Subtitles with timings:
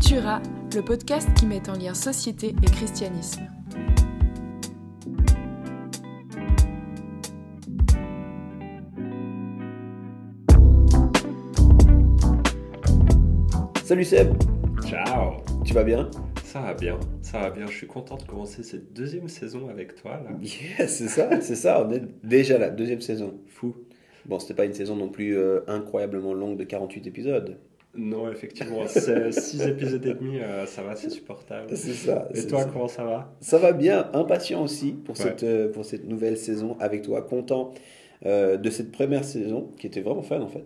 [0.00, 0.40] Cultura,
[0.74, 3.42] le podcast qui met en lien société et christianisme.
[13.84, 14.32] Salut Seb,
[14.86, 16.10] Ciao tu vas bien?
[16.44, 17.66] Ça va bien, ça va bien.
[17.66, 20.30] Je suis content de commencer cette deuxième saison avec toi là.
[20.40, 23.34] Yes, c'est ça, c'est ça, on est déjà là, deuxième saison.
[23.48, 23.74] Fou.
[24.24, 27.58] Bon, c'était pas une saison non plus euh, incroyablement longue de 48 épisodes.
[27.96, 31.76] Non, effectivement, 6 épisodes et demi, euh, ça va, c'est supportable.
[31.76, 32.28] C'est ça.
[32.34, 32.68] Et toi, ça.
[32.72, 33.34] comment ça va?
[33.40, 35.22] Ça va bien, impatient aussi pour, Ouais.
[35.24, 37.72] cette, euh, pour cette nouvelle saison avec toi, content
[38.26, 40.64] euh, de cette première saison qui était vraiment fun en fait.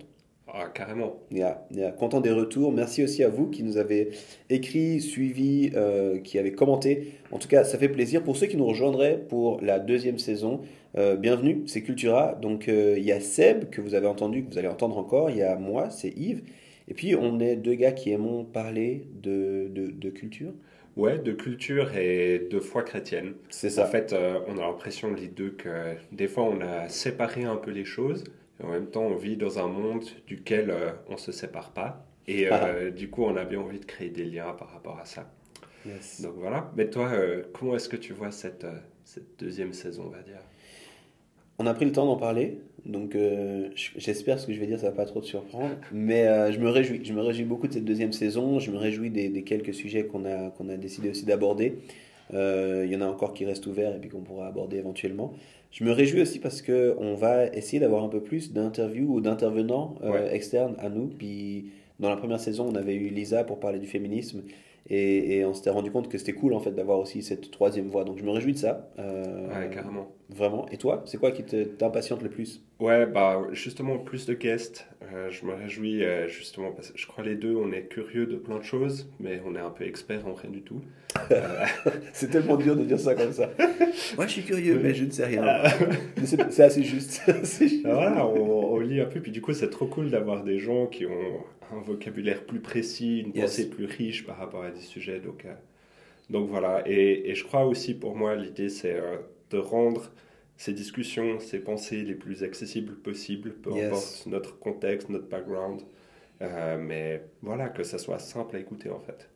[0.56, 1.16] Ah, carrément.
[1.32, 1.90] Yeah, yeah.
[1.90, 2.70] Content des retours.
[2.72, 4.10] Merci aussi à vous qui nous avez
[4.50, 7.14] écrit, suivi, euh, qui avez commenté.
[7.32, 8.22] En tout cas, ça fait plaisir.
[8.22, 10.60] Pour ceux qui nous rejoindraient pour la deuxième saison,
[10.96, 12.38] euh, bienvenue, c'est Cultura.
[12.40, 15.28] Donc, euh, il y a Seb, que vous avez entendu, que vous allez entendre encore.
[15.30, 16.42] Il y a moi, c'est Yves.
[16.88, 20.52] Et puis, on est deux gars qui aimons parler de, de, de culture.
[20.96, 23.34] Ouais, de culture et de foi chrétienne.
[23.50, 23.86] C'est En ça.
[23.86, 27.70] fait, euh, on a l'impression, les deux, que des fois, on a séparé un peu
[27.72, 28.22] les choses.
[28.60, 31.72] Et en même temps, on vit dans un monde duquel euh, on ne se sépare
[31.72, 32.06] pas.
[32.28, 35.04] Et euh, du coup, on a bien envie de créer des liens par rapport à
[35.04, 35.28] ça.
[35.84, 36.20] Yes.
[36.22, 36.70] Donc voilà.
[36.76, 37.10] Mais toi,
[37.52, 38.66] comment est-ce que tu vois cette,
[39.04, 40.38] cette deuxième saison, on va dire?
[41.58, 44.78] On a pris le temps d'en parler, donc euh, j'espère ce que je vais dire,
[44.80, 47.68] ça va pas trop te surprendre, mais euh, je me réjouis, je me réjouis beaucoup
[47.68, 50.76] de cette deuxième saison, je me réjouis des, des quelques sujets qu'on a, qu'on a
[50.76, 51.76] décidé aussi d'aborder.
[52.32, 55.32] Euh, Il y en a encore qui restent ouverts et puis qu'on pourra aborder éventuellement.
[55.70, 59.20] Je me réjouis aussi parce que on va essayer d'avoir un peu plus d'interviews ou
[59.20, 60.34] d'intervenants euh, Ouais.
[60.34, 61.06] externes à nous.
[61.06, 61.66] Puis
[62.00, 64.42] dans la première saison, on avait eu Lisa pour parler du féminisme
[64.88, 67.88] et, et on s'était rendu compte que c'était cool en fait d'avoir aussi cette troisième
[67.88, 68.04] voix.
[68.04, 68.90] Donc je me réjouis de ça.
[68.98, 70.10] Euh, Ouais, carrément.
[70.30, 70.66] Vraiment.
[70.72, 72.62] Et toi, c'est quoi qui te- t'impatiente le plus?
[72.80, 74.86] Ouais, bah justement, plus de guests.
[75.12, 78.26] Euh, je me réjouis euh, justement parce que je crois les deux, on est curieux
[78.26, 80.80] de plein de choses, mais on est un peu experts en rien du tout.
[81.30, 81.40] Euh,
[82.12, 83.50] C'est tellement dur de dire ça comme ça.
[84.16, 85.44] Moi, je suis curieux, mais je ne sais rien.
[86.24, 87.22] C'est assez juste.
[87.84, 90.86] Voilà, on, on lit un peu, puis du coup, c'est trop cool d'avoir des gens
[90.86, 91.44] qui ont
[91.74, 93.44] un vocabulaire plus précis, une Yes.
[93.44, 95.20] pensée plus riche par rapport à des sujets.
[95.20, 95.52] Donc, euh,
[96.30, 99.18] donc voilà, et, et je crois aussi pour moi, l'idée, c'est euh,
[99.50, 100.12] de rendre
[100.56, 103.86] ces discussions, ces pensées les plus accessibles possibles, peu Yes.
[103.86, 105.82] importe notre contexte, notre background.
[106.42, 109.28] Euh, mais voilà, que ça soit simple à écouter en fait.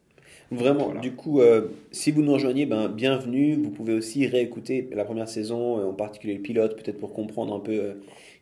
[0.51, 0.87] Vraiment.
[0.87, 1.01] Voilà.
[1.01, 3.55] Du coup, euh, si vous nous rejoignez, ben, bienvenue.
[3.57, 7.55] Vous pouvez aussi réécouter la première saison, euh, en particulier le pilote, peut-être pour comprendre
[7.55, 7.95] un peu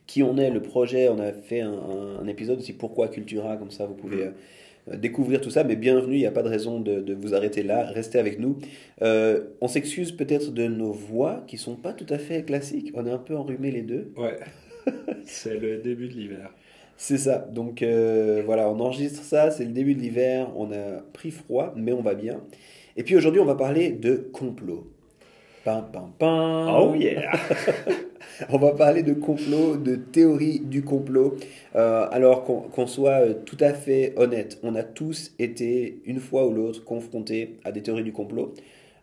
[0.07, 1.09] qui on est, le projet.
[1.09, 4.29] On a fait un, un- un épisode aussi pourquoi Cultura, comme ça vous pouvez euh,
[4.91, 5.63] euh, découvrir tout ça.
[5.63, 7.83] Mais bienvenue, il n'y a pas de raison de, de vous arrêter là.
[7.85, 8.57] Restez avec nous.
[9.01, 12.91] Euh, on s'excuse peut-être de nos voix qui sont pas tout à fait classiques.
[12.95, 14.11] On est un peu enrhumés les deux.
[14.17, 14.37] Ouais,
[15.25, 16.53] c'est le début de l'hiver.
[16.99, 17.37] C'est ça.
[17.53, 21.73] Donc euh, voilà, on enregistre ça, c'est le début de l'hiver, on a pris froid,
[21.75, 22.41] mais on va bien.
[22.95, 24.87] Et puis aujourd'hui, on va parler de complot.
[25.67, 26.69] Pam, pam, pam.
[26.79, 27.29] Oh yeah
[28.49, 31.35] On va parler de complot, de théorie du complot.
[31.75, 36.47] Euh, alors qu'on soit euh, tout à fait honnête, on a tous été, une fois
[36.47, 38.53] ou l'autre, confrontés à des théories du complot.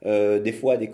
[0.07, 0.89] Euh, des fois des,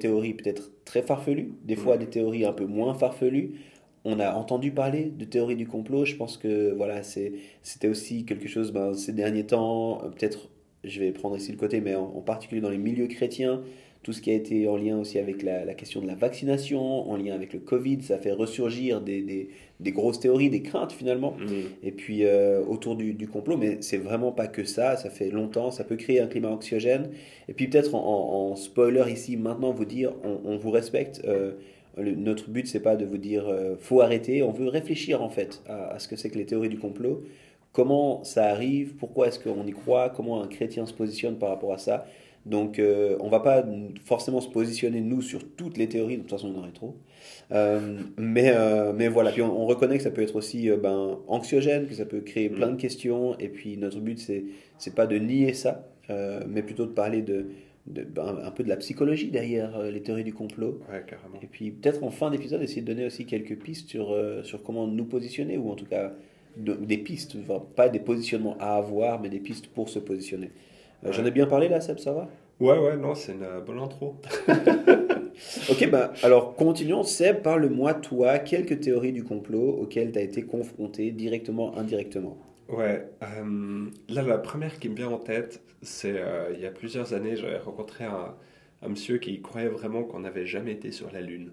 [0.00, 2.00] théories peut-être très farfelues, des fois Mm.
[2.00, 3.60] des théories un peu moins farfelues.
[4.04, 6.04] On a entendu parler de théories du complot.
[6.04, 10.48] Je pense que voilà, c'était aussi quelque chose ben, ces derniers temps, peut-être,
[10.82, 13.62] je vais prendre ici le côté, mais en, en particulier dans les milieux chrétiens,
[14.02, 17.08] tout ce qui a été en lien aussi avec la, la question de la vaccination,
[17.10, 19.48] en lien avec le Covid, ça fait ressurgir des, des-
[19.80, 21.32] des grosses théories, des craintes finalement.
[21.38, 21.46] Mm.
[21.82, 25.30] Et puis euh, autour du, du complot, mais c'est vraiment pas que ça, ça fait
[25.30, 27.10] longtemps, ça peut créer un climat anxiogène.
[27.48, 31.22] Et puis peut-être en, en- en spoiler ici, maintenant vous dire, on, on vous respecte.
[31.24, 31.52] euh,
[31.96, 35.28] le- notre but c'est pas de vous dire euh, faut arrêter, on veut réfléchir en
[35.28, 37.22] fait à, à ce que c'est que les théories du complot,
[37.72, 41.72] comment ça arrive, pourquoi est-ce qu'on y croit, comment un chrétien se positionne par rapport
[41.72, 42.06] à ça?
[42.44, 43.64] Donc euh, on va pas
[44.04, 46.96] forcément se positionner nous sur toutes les théories, de toute façon en aurait trop.
[47.52, 50.76] Euh, mais, euh, mais voilà, puis on, on reconnaît que ça peut être aussi euh,
[50.76, 54.44] ben, anxiogène, que ça peut créer plein de questions, et puis notre but c'est
[54.78, 55.88] c'est pas de nier ça,
[56.48, 57.46] mais plutôt de parler de,
[57.86, 60.80] de- ben, un peu de la psychologie derrière les théories du complot.
[60.90, 61.38] Ouais, carrément.
[61.42, 64.86] Et puis peut-être en fin d'épisode essayer de donner aussi quelques pistes sur, sur comment
[64.88, 66.12] nous positionner, ou en tout cas
[66.56, 70.50] de- des pistes, enfin, pas des positionnements à avoir, mais des pistes pour se positionner.
[71.04, 72.28] Euh, J'en ai bien parlé là, Seb, ça va?
[72.60, 74.16] Ouais, ouais, non, c'est une euh, bonne intro.
[75.70, 77.02] Ok, bah, alors continuons.
[77.02, 82.36] Seb, parle-moi, toi, quelques théories du complot auxquelles tu as été confronté directement, indirectement.
[82.68, 86.70] Ouais, euh, là, la première qui me vient en tête, c'est euh, il y a
[86.70, 88.34] plusieurs années, j'avais rencontré un,
[88.82, 91.52] un monsieur qui croyait vraiment qu'on n'avait jamais été sur la Lune.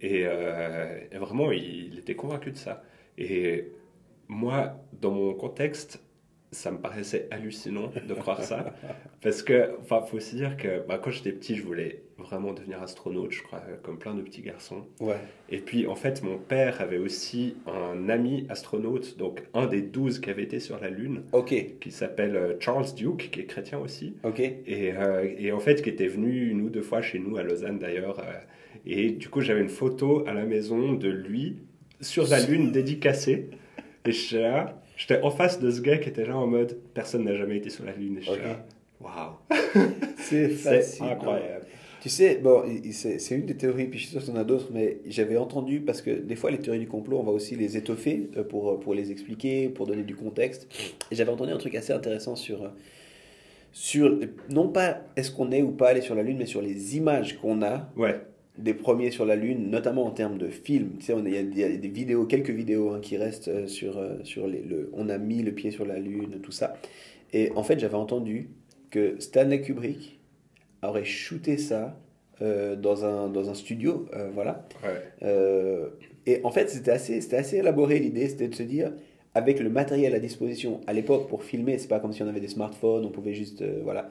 [0.00, 2.82] Et, euh, et vraiment, il, il était convaincu de ça.
[3.16, 3.72] Et
[4.28, 6.02] moi, dans mon contexte,
[6.50, 8.74] ça me paraissait hallucinant de croire ça.
[9.22, 12.82] Parce que, enfin, faut aussi dire que bah, quand j'étais petit, je voulais vraiment devenir
[12.82, 14.86] astronaute, je crois, comme plein de petits garçons.
[15.00, 15.18] Ouais.
[15.50, 20.18] Et puis, en fait, mon père avait aussi un ami astronaute, donc un des douze
[20.20, 21.54] qui avait été sur la Lune, Ok.
[21.80, 24.14] qui s'appelle euh, Charles Duke, qui est chrétien aussi.
[24.24, 24.40] Ok.
[24.40, 27.42] Et, euh, et en fait, qui était venu une ou deux fois chez nous à
[27.42, 28.20] Lausanne d'ailleurs.
[28.20, 28.32] euh,
[28.86, 31.58] et du coup, j'avais une photo à la maison de lui
[32.00, 33.50] sur la Lune dédicacée.
[34.06, 37.24] Et j'étais là, j'étais en face de ce gars qui était là en mode personne
[37.24, 38.18] n'a jamais été sur la Lune.
[38.18, 38.38] Et
[39.00, 39.32] waouh,
[40.18, 41.64] C'est incroyable.
[42.00, 42.62] Tu sais, bon,
[42.92, 45.36] c'est une des théories, puis je suis sûr qu'il y en a d'autres, mais j'avais
[45.36, 48.44] entendu, parce que des fois, les théories du complot, on va aussi les étoffer euh,
[48.44, 50.68] pour, pour les expliquer, pour donner du contexte.
[51.10, 52.68] Et j'avais entendu un truc assez intéressant sur, euh,
[53.72, 54.16] sur
[54.48, 57.36] non pas est-ce qu'on est ou pas allé sur la Lune, mais sur les images
[57.38, 58.20] qu'on a Ouais,
[58.58, 60.96] des premiers sur la Lune, notamment en termes de films.
[60.98, 63.48] Tu sais, il y a, il y a des vidéos, quelques vidéos hein, qui restent
[63.48, 66.52] euh, sur, euh, sur les, le, on a mis le pied sur la Lune, tout
[66.52, 66.74] ça.
[67.32, 68.50] Et en fait, j'avais entendu
[68.90, 70.18] que Stanley Kubrick
[70.82, 71.98] aurait shooté ça
[72.40, 74.66] euh, dans, un, dans un studio, euh, voilà.
[74.84, 75.02] ouais.
[75.22, 75.88] Euh,
[76.26, 78.92] et en fait, c'était assez, c'était assez élaboré l'idée, c'était de se dire,
[79.34, 82.40] avec le matériel à disposition à l'époque pour filmer, c'est pas comme si on avait
[82.40, 84.10] des smartphones, on pouvait juste, voilà,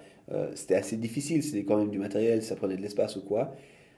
[0.56, 3.56] c'était assez difficile, c'était quand même du matériel, ça prenait de l'espace ou quoi.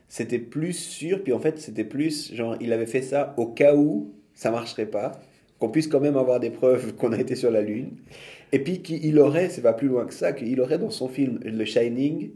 [0.09, 3.75] C'était plus sûr, puis en fait, c'était plus, genre, il avait fait ça au cas
[3.75, 5.21] où ça marcherait pas,
[5.59, 7.91] qu'on puisse quand même avoir des preuves qu'on a été sur la Lune.
[8.51, 11.39] Et puis qu'il aurait, c'est pas plus loin que ça, qu'il aurait dans son film
[11.43, 12.31] Le Shining,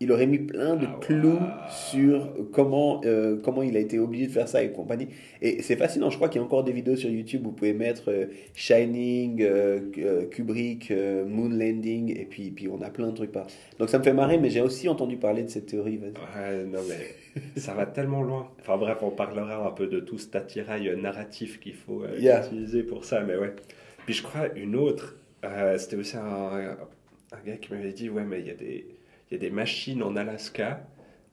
[0.00, 1.38] il aurait mis plein de Ah, clous
[1.70, 5.08] sur comment, euh, comment il a été obligé de faire ça et compagnie.
[5.40, 7.72] Et c'est fascinant, je crois qu'il y a encore des vidéos sur YouTube, vous pouvez
[7.72, 13.32] mettre euh, Shining, euh, Kubrick, Moon Landing, et puis, puis on a plein de trucs
[13.32, 13.46] par.
[13.78, 15.98] Donc ça me fait marrer, mais j'ai aussi entendu parler de cette théorie.
[15.98, 18.48] Ouais, non mais ça va tellement loin.
[18.60, 22.44] Enfin bref, on parlera un peu de tout cet attirail narratif qu'il faut Yeah.
[22.46, 23.54] utiliser pour ça, mais ouais.
[24.04, 25.16] Puis je crois une autre,
[25.78, 26.76] c'était aussi un,
[27.32, 28.86] un gars qui m'avait dit, ouais mais il y a des,
[29.30, 30.86] il y a des machines en Alaska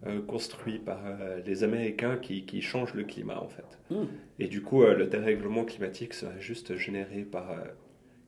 [0.08, 3.80] euh, construites par euh, les Américains qui, qui changent le climat en fait.
[3.90, 4.06] Hmm.
[4.40, 7.56] Et du coup, euh, le dérèglement climatique serait juste généré par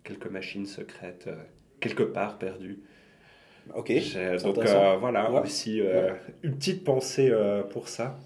[0.04, 1.30] quelques machines secrètes
[1.80, 2.80] quelque part perdues.
[3.76, 3.92] Ok.
[4.44, 4.60] Donc
[5.00, 5.42] voilà, Ouais.
[5.42, 5.82] aussi
[6.44, 7.32] une petite pensée
[7.72, 8.20] pour ça.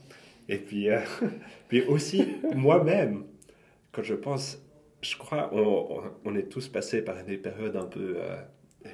[0.49, 0.87] Et puis,
[1.67, 2.25] puis aussi
[2.55, 3.25] moi-même,
[3.91, 4.59] quand je pense,
[5.01, 8.35] je crois, on, on- on est tous passés par des périodes un peu, euh,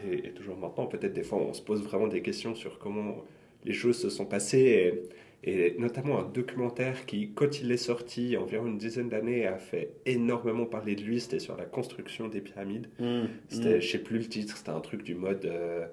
[0.09, 3.23] et, et toujours maintenant, peut-être des fois on se pose vraiment des questions sur comment
[3.65, 4.59] les choses se sont passées.
[4.59, 5.09] Et,
[5.45, 9.95] et notamment un documentaire qui, quand il est sorti, environ une dizaine d'années, a fait
[10.05, 12.87] énormément parler de lui, c'était sur la construction des pyramides.
[12.99, 13.81] Hmm, C'était, hmm.
[13.81, 15.85] je sais plus le titre, c'était un truc du mode, euh,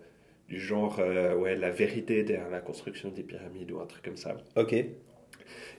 [0.48, 4.16] du genre, euh, ouais, la vérité derrière la construction des pyramides ou un truc comme
[4.16, 4.36] ça.
[4.56, 4.74] Ok.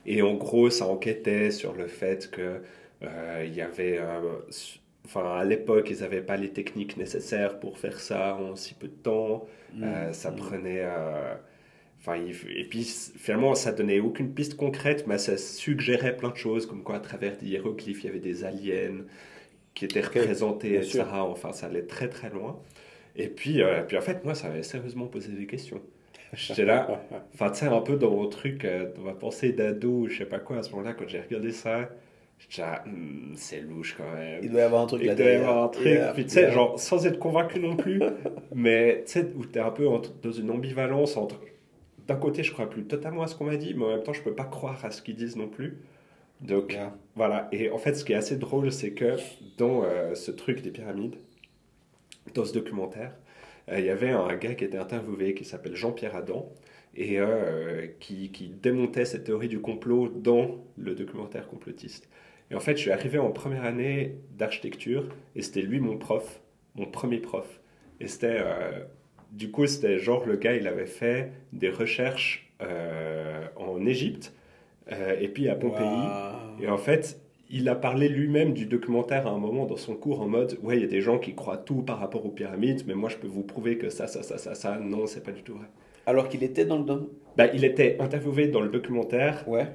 [0.06, 2.62] Et en gros, ça enquêtait sur le fait que
[3.02, 4.20] euh, il y avait, euh,
[5.06, 8.88] enfin, à l'époque, ils n'avaient pas les techniques nécessaires pour faire ça en si peu
[8.88, 9.46] de temps.
[9.82, 10.32] Euh, ça Hmm.
[10.32, 10.80] prenait.
[10.84, 11.34] euh,
[12.00, 16.66] Enfin, et puis finalement, ça donnait aucune piste concrète, mais ça suggérait plein de choses,
[16.66, 19.04] comme quoi à travers des hiéroglyphes, il y avait des aliens
[19.74, 21.24] qui étaient représentés, etc.
[21.28, 22.60] Enfin, ça allait très très loin.
[23.16, 25.80] Et puis, euh, puis en fait, moi, ça m'avait sérieusement posé des questions.
[26.34, 26.94] J'étais là,
[27.34, 30.26] enfin, tu sais, un peu dans mon truc, euh, dans ma pensée d'ado, je sais
[30.26, 31.90] pas quoi, à ce moment-là, quand j'ai regardé ça,
[32.86, 34.40] Hmm, c'est louche quand même.
[34.42, 36.30] Il doit y avoir un truc Il là doit y avoir un truc, puis tu
[36.30, 38.00] sais, genre, sans être convaincu non plus,
[38.54, 41.40] mais tu sais, où t'es un peu entre- dans une ambivalence entre,
[42.08, 44.12] d'un côté, je crois plus totalement à ce qu'on m'a dit, mais en même temps,
[44.12, 45.78] je peux pas croire à ce qu'ils disent non plus.
[46.40, 46.94] Donc, Yeah.
[47.16, 47.48] voilà.
[47.52, 49.16] Et en fait, ce qui est assez drôle, c'est que
[49.58, 51.16] dans euh, ce truc des pyramides,
[52.34, 53.14] dans ce documentaire,
[53.70, 56.52] euh, il y avait un gars qui était interviewé qui s'appelle Jean-Pierre Adam
[56.94, 62.08] et euh, qui, qui démontait cette théorie du complot dans le documentaire complotiste.
[62.52, 66.42] Et en fait, je suis arrivé en première année d'architecture et c'était lui mon prof,
[66.74, 67.60] mon premier prof.
[67.98, 68.84] Et c'était, euh,
[69.30, 74.34] du coup, c'était genre le gars, il avait fait des recherches euh, en Égypte
[74.92, 75.86] euh, et puis à Pompéi.
[76.60, 80.20] Et en fait, il a parlé lui-même du documentaire à un moment dans son cours
[80.20, 82.82] en mode Ouais, il y a des gens qui croient tout par rapport aux pyramides,
[82.86, 85.32] mais moi je peux vous prouver que ça, ça, ça, ça, ça, non, c'est pas
[85.32, 85.68] du tout vrai.
[86.04, 87.08] Alors qu'il était dans le dôme.
[87.38, 89.68] Bah, il était interviewé dans le documentaire Ouais.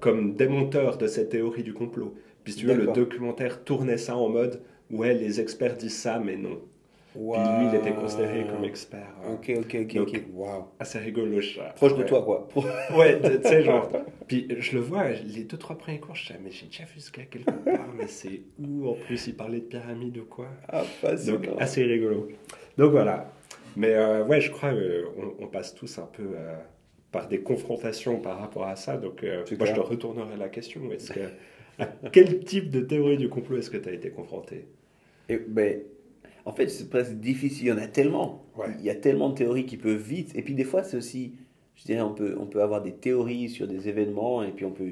[0.00, 2.14] Comme démonteur de cette théorie du complot.
[2.44, 4.60] Puis tu veux, le documentaire tournait ça en mode
[4.90, 6.60] Ouais, les experts disent ça, mais non.
[7.14, 9.06] Puis lui, il était considéré comme expert.
[9.26, 10.22] euh, Ok, ok, ok, Donc.
[10.34, 10.64] Waouh.
[10.80, 11.40] Assez rigolo.
[11.42, 11.72] ça.
[11.76, 12.48] Proche de toi, quoi.
[12.48, 12.64] Pro-
[12.96, 13.90] Ouais, tu sais, genre.
[14.26, 17.00] Puis je le vois, les deux, trois premiers cours, je sais, mais j'ai déjà vu
[17.00, 20.48] ce gars quelque part, mais c'est où en plus il parlait de pyramide ou quoi?
[20.68, 21.38] Ah, fascinant.
[21.38, 22.28] Donc assez rigolo.
[22.78, 23.30] Donc voilà.
[23.76, 26.54] Mais euh, ouais, je crois euh, on, on passe tous un peu euh,
[27.12, 28.96] par des confrontations par rapport à ça.
[28.96, 30.90] Donc euh, moi, je te retournerai la question.
[30.90, 31.20] Est-ce que,
[31.78, 34.66] à quel type de théorie du complot est-ce que tu as été confronté?
[35.28, 35.80] Et, ben,
[36.46, 37.66] En fait, c'est presque difficile.
[37.66, 38.46] Il y en a tellement.
[38.78, 40.34] Il y a tellement de théories qui peuvent vite.
[40.34, 41.34] Et puis des fois, c'est aussi,
[41.76, 44.72] je dirais, on peut, on peut avoir des théories sur des événements et puis on
[44.72, 44.90] peut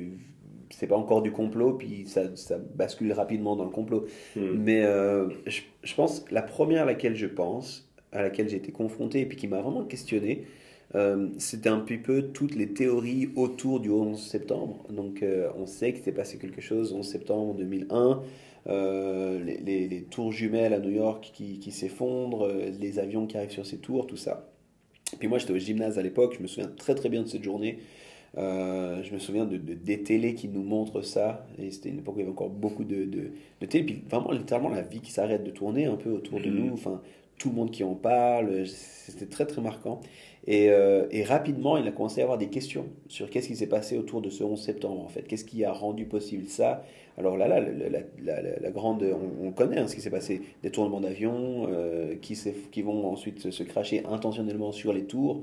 [0.73, 4.07] c'est pas encore du complot, puis ça, ça, bascule rapidement dans le complot.
[4.37, 4.53] Hmm.
[4.57, 8.71] Mais euh, je, je, pense, la première à laquelle je pense, à laquelle j'ai été
[8.71, 10.47] confronté et puis qui m'a vraiment questionné,
[10.95, 14.85] euh, c'était un petit peu toutes les théories autour du 11 septembre.
[14.91, 18.23] Donc euh, on sait qu'il s'est passé quelque chose 11 septembre 2001.
[18.67, 23.51] Les, les, les, tours jumelles à New York qui, qui s'effondrent, les avions qui arrivent
[23.51, 24.51] sur ces tours, tout ça.
[25.19, 27.43] Puis moi j'étais au gymnase à l'époque, je me souviens très très bien de cette
[27.43, 27.79] journée.
[28.39, 31.47] Euh, je me souviens de, des télés qui nous montrent ça.
[31.59, 33.85] Et c'était une époque où il y avait encore beaucoup de, de, de télé.
[33.85, 36.55] Puis vraiment, littéralement, la vie qui s'arrête de tourner un peu autour de mm-hmm.
[36.55, 36.73] nous.
[36.73, 37.01] Enfin,
[37.41, 38.67] tout le monde qui en parle.
[38.67, 40.01] C'était très, très marquant.
[40.47, 43.67] Et, euh, et, rapidement, il a commencé à avoir des questions sur qu'est-ce qui s'est
[43.67, 45.23] passé autour de ce 11 septembre, en fait.
[45.23, 46.85] Qu'est-ce qui a rendu possible ça?
[47.19, 49.05] Alors là, là, la, grande,
[49.43, 50.43] on, connaît hein, ce qui s'est passé.
[50.63, 55.43] Des tournements d'avions euh, qui vont ensuite se cracher intentionnellement sur les tours.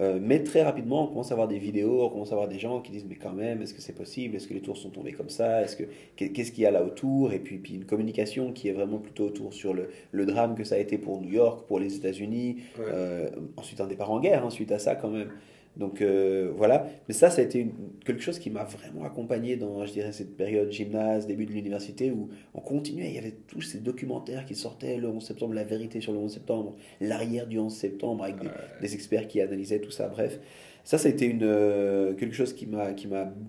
[0.00, 2.58] Euh, mais très rapidement, on commence à avoir des vidéos, on commence à avoir des
[2.58, 4.36] gens qui disent mais quand même, est-ce que c'est possible?
[4.36, 5.62] Est-ce que les tours sont tombées comme ça?
[5.62, 5.84] Est-ce que
[6.16, 7.32] qu'est-ce qu'il y a là autour?
[7.32, 10.64] Et puis, puis une communication qui est vraiment plutôt autour sur le, le drame que
[10.64, 12.58] ça a été pour New York, pour les États-Unis.
[12.78, 15.30] Euh, ensuite un départ en guerre, ensuite hein, à ça quand même.
[15.78, 17.68] Donc euh, voilà, mais ça, ça a été
[18.04, 22.10] quelque chose qui m'a vraiment accompagné dans, je dirais, cette période gymnase, début de l'université,
[22.10, 25.62] où on continuait, il y avait tous ces documentaires qui sortaient le 11 septembre, la
[25.62, 28.36] vérité sur le 11 septembre, l'arrière du 11 septembre, avec
[28.80, 30.40] des, experts qui analysaient tout ça, bref.
[30.82, 32.92] Ça, ça a été une, euh, quelque chose qui m'a,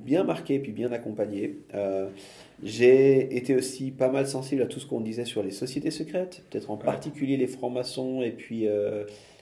[0.05, 1.59] bien marqué, puis bien accompagné.
[1.73, 2.09] Euh,
[2.61, 6.43] j'ai été aussi pas mal sensible à tout ce qu'on disait sur les sociétés secrètes,
[6.49, 8.67] peut-être en particulier les francs-maçons, et puis...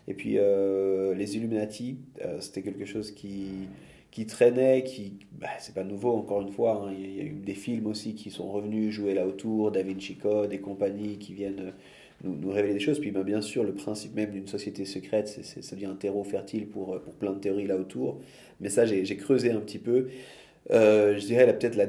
[0.08, 3.68] Et puis euh, les Illuminati, euh, c'était quelque chose qui,
[4.10, 6.94] qui traînait, qui, bah, c'est pas nouveau encore une fois, hein.
[6.98, 10.16] il y a eu des films aussi qui sont revenus jouer là autour, Da Vinci
[10.16, 11.74] Code et compagnie qui viennent
[12.24, 13.00] nous, nous révéler des choses.
[13.00, 16.24] Puis bah, bien sûr, le principe même d'une société secrète, c'est, ça devient un terreau
[16.24, 18.22] fertile pour, plein de théories là autour.
[18.62, 20.08] Mais ça, j'ai, creusé un petit peu.
[20.72, 21.88] Euh, je dirais là, peut-être la,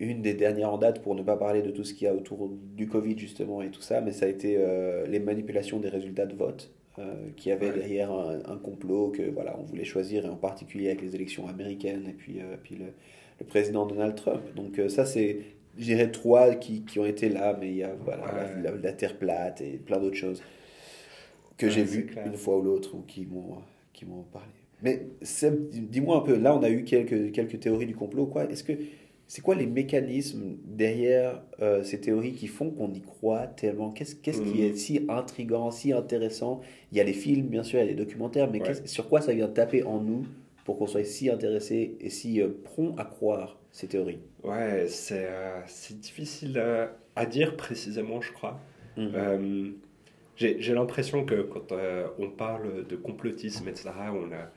[0.00, 2.14] une des dernières en date pour ne pas parler de tout ce qu'il y a
[2.14, 4.58] autour du Covid justement et tout ça, mais ça a été
[5.06, 6.72] les manipulations des résultats de vote.
[6.98, 11.00] Euh, qui avait derrière un, complot que voilà on voulait choisir et en particulier avec
[11.00, 12.84] les élections américaines et puis euh, puis le,
[13.40, 14.42] le, président Donald Trump.
[14.54, 15.38] Donc euh, ça c'est
[15.78, 18.50] je dirais trois qui, qui, ont été là mais il y a voilà
[18.82, 20.42] la, terre plate et plein d'autres choses
[21.56, 23.62] que j'ai vues une fois ou l'autre ou qui m'ont
[23.94, 24.48] qui m'ont parlé.
[24.82, 25.06] Mais
[25.72, 28.44] dis-moi un peu là on a eu quelques quelques théories du complot quoi.
[28.50, 28.74] Est-ce que
[29.26, 33.90] c'est quoi les mécanismes derrière euh, ces théories qui font qu'on y croit tellement?
[33.90, 34.76] Qu'est-ce qui est mm.
[34.76, 36.60] si intrigant, si intéressant?
[36.90, 39.20] Il y a les films, bien sûr, il y a les documentaires, mais sur quoi
[39.20, 40.26] ça vient taper en nous
[40.64, 44.20] pour qu'on soit si intéressé et si euh, prompt à croire ces théories?
[44.44, 45.60] Ouais, c'est euh,
[45.92, 46.62] difficile
[47.16, 48.60] à dire précisément, je crois.
[48.96, 49.70] Mm.
[50.36, 51.72] J'ai l'impression que quand
[52.18, 54.50] on parle de complotisme, etc., on a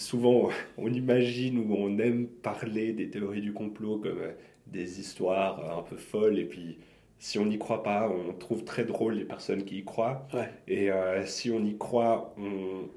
[0.00, 4.32] souvent on imagine ou on aime parler des théories du complot comme euh,
[4.66, 6.78] des histoires euh, un peu folles et puis
[7.18, 10.26] si on n'y croit pas, on trouve très drôle les personnes qui y croient.
[10.66, 12.88] Et euh, si on y croit, on,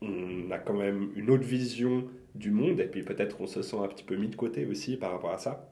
[0.00, 3.76] on, a quand même une autre vision du monde et puis peut-être on se sent
[3.76, 5.70] un petit peu mis de côté aussi par rapport à ça.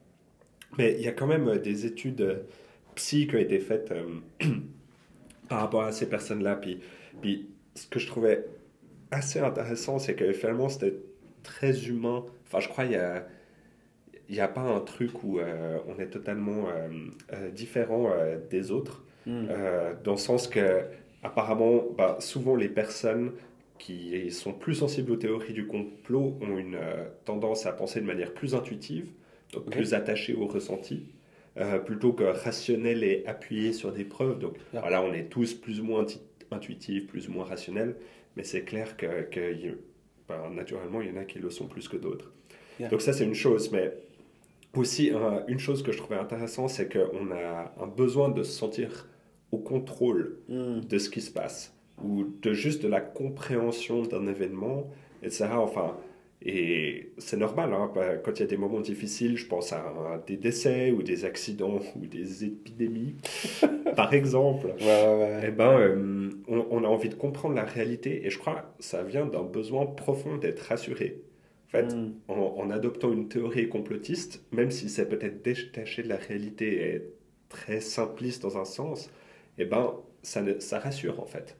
[0.77, 2.43] Mais il y a quand même des études
[2.93, 3.91] psy qui ont été faites
[5.49, 6.55] par rapport à ces personnes-là.
[6.57, 6.81] Puis,
[7.19, 8.45] puis ce que je trouvais
[9.11, 10.95] assez intéressant, c'est que finalement, c'était
[11.43, 12.25] très humain.
[12.45, 13.25] Enfin, je crois qu'il y a
[14.29, 16.89] il n'y a pas un truc où euh, on est totalement euh,
[17.33, 18.11] euh, différent
[18.49, 19.47] des autres, hmm.
[20.03, 20.81] dans le sens que,
[21.23, 23.31] apparemment, bah, souvent les personnes
[23.79, 26.79] qui sont plus sensibles aux théories du complot ont une
[27.25, 29.11] tendance à penser de manière plus intuitive,
[29.53, 31.05] donc plus attachée au ressenti,
[31.85, 34.39] plutôt que rationnelle et appuyée sur des preuves.
[34.39, 36.05] Donc voilà, on est tous plus ou moins
[36.51, 37.95] intuitifs, plus ou moins rationnels.
[38.37, 39.27] Mais c'est clair que,
[40.29, 42.31] ben, naturellement, il y en a qui le sont plus que d'autres.
[42.91, 43.71] Donc ça, c'est une chose.
[43.71, 43.91] Mais
[44.75, 45.11] aussi,
[45.47, 49.09] une chose que je trouvais intéressante, c'est qu'on a un besoin de se sentir
[49.51, 50.81] au contrôle hmm.
[50.81, 54.87] de ce qui se passe, ou de juste de la compréhension d'un événement,
[55.23, 55.47] etc.
[55.53, 55.97] Enfin,
[56.41, 60.23] et c'est normal, hein, bah, quand il y a des moments difficiles, je pense à,
[60.27, 63.15] des décès ou des accidents ou des épidémies,
[63.95, 64.67] par exemple.
[64.79, 68.83] Ouais, eh ben, euh, on, a envie de comprendre la réalité et je crois que
[68.83, 71.21] ça vient d'un besoin profond d'être rassuré.
[71.67, 72.13] En fait, hmm.
[72.27, 77.03] en, adoptant une théorie complotiste, même si c'est peut-être détaché de la réalité et
[77.49, 79.09] très simpliste dans un sens,
[79.57, 81.57] eh ben, ça, ça rassure en fait.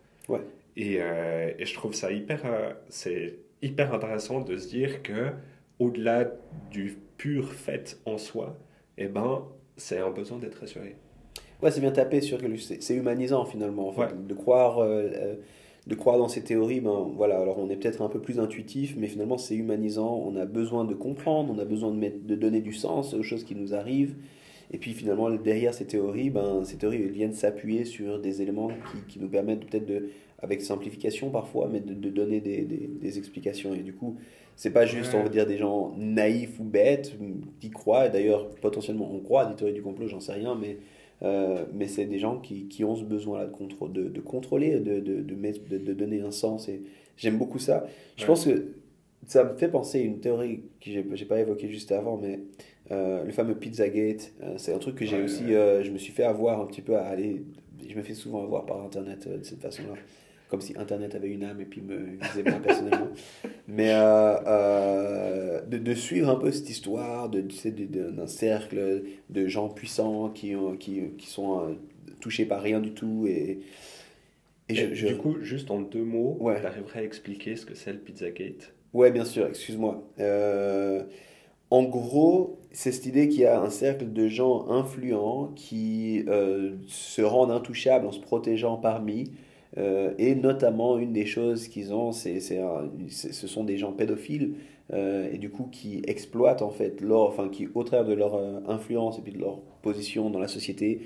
[0.75, 2.41] Et, euh, et je trouve ça hyper...
[2.46, 5.31] Euh, c'est hyper intéressant de se dire que
[5.79, 6.31] au-delà
[6.71, 8.57] du pur fait en soi,
[8.97, 9.43] eh ben,
[9.75, 10.95] c'est un besoin d'être rassuré.
[11.61, 12.39] Ouais, c'est bien tapé sur
[12.79, 14.79] c'est humanisant finalement, en fait, de croire.
[14.79, 15.35] Euh,
[15.87, 18.95] de croire dans ces théories, ben voilà, alors on est peut-être un peu plus intuitif,
[18.97, 22.35] mais finalement c'est humanisant, on a besoin de comprendre, on a besoin de, mettre, de
[22.35, 24.17] donner du sens aux choses qui nous arrivent,
[24.71, 29.13] et puis finalement derrière ces théories, ben, ces théories viennent s'appuyer sur des éléments qui,
[29.13, 30.09] qui nous permettent peut-être de,
[30.41, 34.17] avec simplification parfois, mais de, de donner des, des, des, explications, et du coup
[34.56, 37.15] c'est pas juste, on va dire, des gens naïfs ou bêtes
[37.60, 40.77] qui croient, d'ailleurs potentiellement on croit à des théories du complot, j'en sais rien, mais
[41.24, 45.00] euh, mais c'est des gens qui, qui, ont ce besoin-là de, de, de, contrôler, de,
[45.00, 46.70] de, de, donner un sens.
[46.70, 46.84] Et
[47.15, 47.88] j'aime beaucoup ça.
[48.17, 48.74] Je pense que
[49.25, 52.39] ça me fait penser à une théorie que je n'ai pas évoquée juste avant, mais
[52.91, 56.24] euh, le fameux Pizzagate, euh, c'est un truc que j'ai aussi, je me suis fait
[56.24, 57.44] avoir un petit peu à aller,
[57.88, 59.96] je me fais souvent avoir par Internet de cette façon-là
[60.50, 63.10] comme si Internet avait une âme et puis me visait moi personnellement.
[63.68, 69.68] Mais euh, euh, de, de, suivre un peu cette histoire de, d'un cercle de gens
[69.68, 71.74] puissants qui, qui, qui sont euh,
[72.22, 73.25] touchés par rien du tout.
[73.27, 73.60] Et,
[74.70, 76.60] et, je, du coup, juste en deux mots, ouais.
[76.62, 78.74] tu arriverais à expliquer ce que c'est le Pizzagate?
[78.94, 80.01] Ouais, bien sûr, excuse-moi.
[81.70, 86.24] en gros, c'est cette idée qu'il y a un cercle de gens influents qui
[86.88, 89.34] se rendent intouchables en se protégeant parmi
[89.77, 94.55] euh, et notamment, une des choses qu'ils ont, c'est, ce sont des gens pédophiles
[94.93, 98.36] euh, et du coup qui exploitent en fait leur, enfin qui au travers de leur
[98.36, 101.01] euh, influence et puis de leur position dans la société,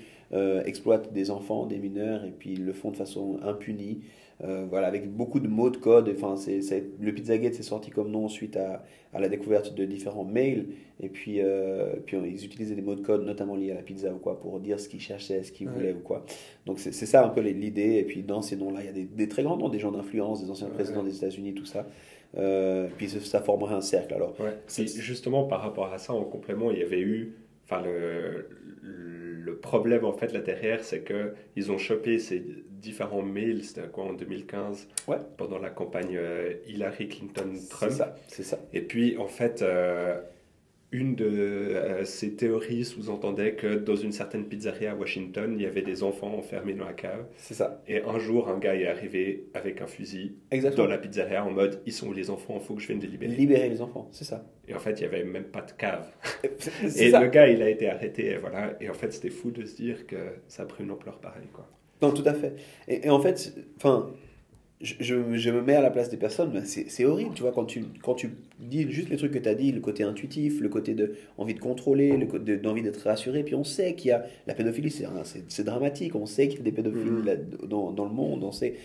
[0.66, 4.00] exploitent des enfants, des mineurs et puis ils le font de façon impunie.
[4.44, 6.12] Euh, voilà, avec beaucoup de mots de code.
[6.16, 8.84] Enfin, c'est, c'est, le Pizzagate s'est sorti comme nom suite à,
[9.14, 10.68] à, la découverte de différents mails.
[11.00, 14.12] Et puis, euh, puis ils utilisaient des mots de code, notamment liés à la pizza
[14.12, 16.26] ou quoi, pour dire ce qu'ils cherchaient, ce qu'ils voulaient ou quoi.
[16.66, 17.98] Donc c'est, c'est ça un peu l'idée.
[17.98, 19.92] Et puis dans ces noms-là, il y a des, des, très grands noms, des gens
[19.92, 21.88] d'influence, des anciens présidents des États-Unis, tout ça.
[22.38, 24.14] Euh, puis ça formerait un cercle.
[24.14, 24.88] Alors, c'est...
[24.88, 28.48] justement par rapport à ça, en complément, il y avait eu, enfin le,
[28.82, 32.44] le problème en fait là derrière, c'est que ils ont chopé ces
[32.82, 35.18] différents mails, c'était quoi en 2015, ouais.
[35.38, 37.92] pendant la campagne euh, Hillary Clinton-Trump.
[37.92, 38.60] C'est ça, c'est ça.
[38.74, 40.20] Et puis en fait, euh,
[40.92, 45.66] une de euh, ces théories sous-entendait que dans une certaine pizzeria à Washington, il y
[45.66, 47.26] avait des enfants enfermés dans la cave.
[47.38, 47.82] C'est ça.
[47.88, 50.36] Et un jour, un gars est arrivé avec un fusil
[50.76, 53.00] dans la pizzeria en mode Ils sont où les enfants Il faut que je vienne
[53.00, 53.34] les libérer.
[53.34, 54.46] Libérer les enfants, c'est ça.
[54.68, 56.08] Et en fait, il n'y avait même pas de cave.
[56.44, 58.32] et le gars, il a été arrêté.
[58.32, 58.76] Et, voilà.
[58.82, 60.18] et en fait, c'était fou de se dire que
[60.48, 61.48] ça a pris une ampleur pareille.
[61.54, 61.68] Quoi.
[62.02, 62.56] Non, tout à fait.
[62.88, 64.12] Et, et en fait, enfin
[64.82, 67.86] je, je, me mets à la place des personnes, c'est horrible, tu vois, quand tu,
[68.02, 70.94] quand tu dis juste les trucs que tu as dit, le côté intuitif, le côté
[70.94, 74.26] de envie de contrôler, le côté d'envie d'être rassuré, puis on sait qu'il y a
[74.48, 74.92] la pédophilie,
[75.48, 77.68] c'est dramatique, on sait qu'il y a des pédophiles mm.
[77.68, 78.76] dans, dans, le monde, on sait.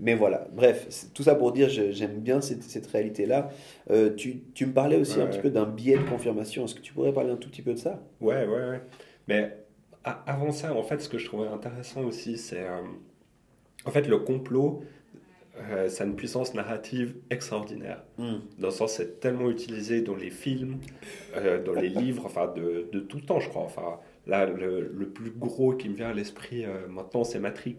[0.00, 3.50] mais voilà, bref, tout ça pour dire, j'aime bien cette, cette réalité-là.
[3.90, 6.82] Euh, tu, tu, me parlais aussi un petit peu d'un biais de confirmation, est-ce que
[6.82, 8.02] tu pourrais parler un tout petit peu de ça?
[8.20, 8.80] Ouais, ouais, ouais.
[9.28, 9.56] Mais
[10.04, 12.62] avant ça, en fait, ce que je trouvais intéressant aussi, c'est...
[12.62, 12.82] Euh,
[13.86, 14.82] en fait, le complot,
[15.56, 18.02] euh, ça a une puissance narrative extraordinaire.
[18.18, 18.38] Hmm.
[18.58, 20.78] Dans le sens, c'est tellement utilisé dans les films,
[21.36, 23.62] euh, dans les livres, enfin de, de, tout le temps, je crois.
[23.62, 27.76] Enfin, là, le, le plus gros qui me vient à l'esprit euh, maintenant, c'est Matrix.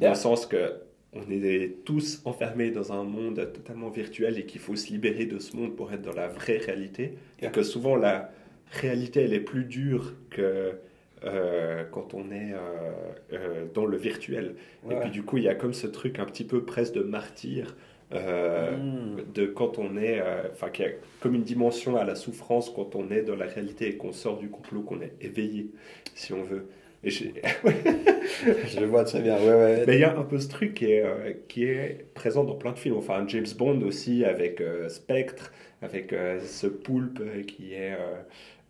[0.00, 0.80] Dans le sens que
[1.12, 5.40] on est tous enfermés dans un monde totalement virtuel et qu'il faut se libérer de
[5.40, 7.18] ce monde pour être dans la vraie réalité.
[7.40, 8.30] Et que souvent, la
[8.70, 10.74] réalité, elle est plus dure que
[11.24, 12.92] euh, quand on est euh,
[13.34, 14.54] euh, dans le virtuel.
[14.90, 17.02] Et puis du coup, il y a comme ce truc un petit peu presque de
[17.02, 17.76] martyr.
[18.12, 19.20] Hmm.
[19.32, 22.96] de quand on est, enfin, qu'il y a comme une dimension à la souffrance quand
[22.96, 25.70] on est dans la réalité et qu'on sort du complot, qu'on est éveillé,
[26.16, 26.66] si on veut.
[27.04, 27.26] Et je...
[28.66, 29.84] je le vois très bien, ouais, ouais.
[29.86, 32.72] Mais il y a un peu ce truc qui est, qui est présent dans plein
[32.72, 32.96] de films.
[32.96, 36.12] Enfin, James Bond aussi, avec Spectre, avec
[36.44, 37.96] ce poulpe qui est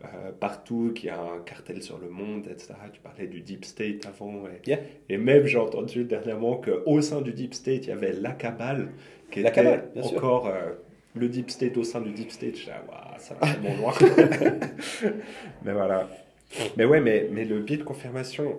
[0.02, 2.72] euh, partout, qu'il y a un cartel sur le monde, etc.
[2.90, 4.44] Tu parlais du Deep State avant.
[4.66, 4.78] Et,
[5.10, 8.88] et même, j'ai entendu dernièrement qu'au sein du Deep State, il y avait la cabale,
[9.30, 10.72] qui la était encore euh,
[11.14, 12.56] le Deep State au sein du Deep State.
[12.56, 12.70] Je
[13.18, 13.92] ça va loin.
[15.64, 16.08] mais voilà.
[16.78, 18.58] Mais ouais, mais, mais le biais de confirmation,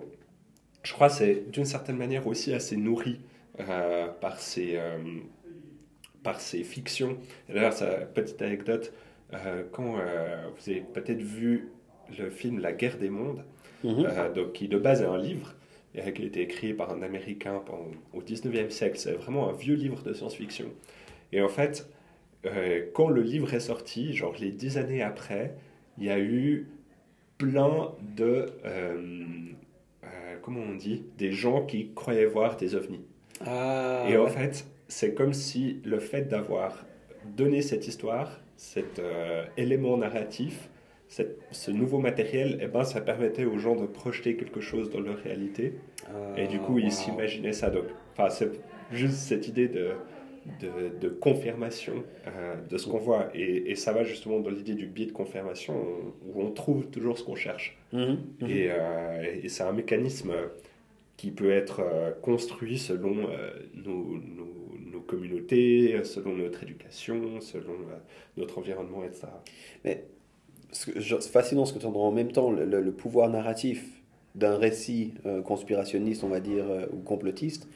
[0.84, 3.18] je crois, c'est d'une certaine manière aussi assez nourri
[3.58, 4.78] euh, par, ces,
[6.22, 7.16] par ces fictions.
[7.48, 7.74] D'ailleurs,
[8.14, 8.92] petite anecdote,
[9.70, 11.68] quand euh, vous avez peut-être vu
[12.18, 13.44] le film La guerre des mondes,
[13.84, 14.06] mhm.
[14.06, 15.54] euh, donc, qui de base est un livre,
[15.94, 17.62] qui a été écrit par un Américain
[18.12, 18.98] au 19e siècle.
[18.98, 20.66] C'est vraiment un vieux livre de science-fiction.
[21.32, 21.86] Et en fait,
[22.94, 25.54] quand le livre est sorti, genre les dix années après,
[25.98, 26.68] il y a eu
[27.36, 28.46] plein de...
[30.40, 33.04] comment on dit Des gens qui croyaient voir des ovnis.
[33.44, 36.86] Ah, et en fait, c'est comme si le fait d'avoir
[37.36, 40.70] donné cette histoire cet euh, élément narratif,
[41.08, 45.18] ce nouveau matériel, eh ben, ça permettait aux gens de projeter quelque chose dans leur
[45.18, 45.74] réalité.
[46.38, 47.68] et du coup, ils s'imaginaient ça.
[47.68, 47.84] Donc,
[48.30, 48.52] c'est
[48.92, 49.90] juste cette idée de,
[51.00, 53.28] de, confirmation euh, de ce qu'on voit.
[53.34, 55.74] Et, ça va justement dans l'idée du biais de confirmation,
[56.24, 57.76] où on trouve toujours ce qu'on cherche.
[57.92, 58.00] Mhm,
[58.40, 58.48] mhm.
[58.48, 60.32] Euh, et, c'est un mécanisme
[61.18, 61.82] qui peut être
[62.22, 63.28] construit selon
[63.74, 64.61] nos, nos,
[66.04, 67.74] selon notre éducation, selon
[68.36, 69.28] notre environnement, etc.
[69.84, 70.04] Mais
[70.70, 72.06] c'est fascinant ce que tu entends.
[72.06, 74.02] En même temps, le, pouvoir narratif
[74.34, 77.68] d'un récit conspirationniste, on va dire, ou complotiste,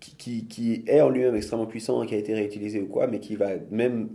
[0.00, 3.36] qui, qui, est en lui-même extrêmement puissant, qui a été réutilisé ou quoi, mais qui
[3.36, 4.10] va même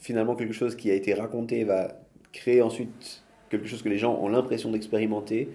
[0.00, 2.00] finalement quelque chose qui a été raconté va
[2.32, 5.48] créer ensuite quelque chose que les gens ont l'impression d'expérimenter.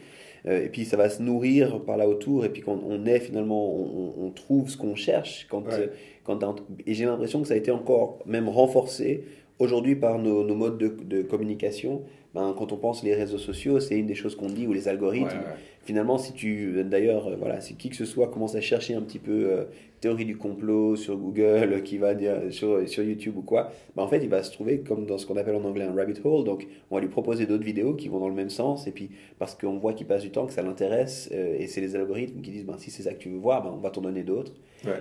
[0.45, 3.19] Euh, et puis ça va se nourrir par là autour, et puis quand on est
[3.19, 5.47] finalement, on, trouve ce qu'on cherche.
[5.49, 5.88] Quand, euh,
[6.23, 6.43] quand
[6.86, 9.23] et j'ai l'impression que ça a été encore même renforcé
[9.60, 12.01] aujourd'hui par nos, nos modes de, de communication.
[12.34, 14.88] Ben, quand on pense les réseaux sociaux, c'est une des choses qu'on dit, ou les
[14.88, 15.43] algorithmes
[15.84, 19.02] finalement, si tu, d'ailleurs, euh, voilà, si qui que ce soit commence à chercher un
[19.02, 19.65] petit peu euh,
[20.00, 24.08] théorie du complot sur Google, qui va dire sur, sur YouTube ou quoi, bah en
[24.08, 26.43] fait, il va se trouver comme dans ce qu'on appelle en anglais un rabbit hole.
[26.43, 29.10] Donc, on va lui proposer d'autres vidéos qui vont dans le même sens, et puis
[29.39, 32.41] parce qu'on voit qu'il passe du temps, que ça l'intéresse, euh, et c'est les algorithmes
[32.41, 34.24] qui disent, ben, si c'est ça que tu veux voir, ben, on va t'en donner
[34.24, 34.54] d'autres.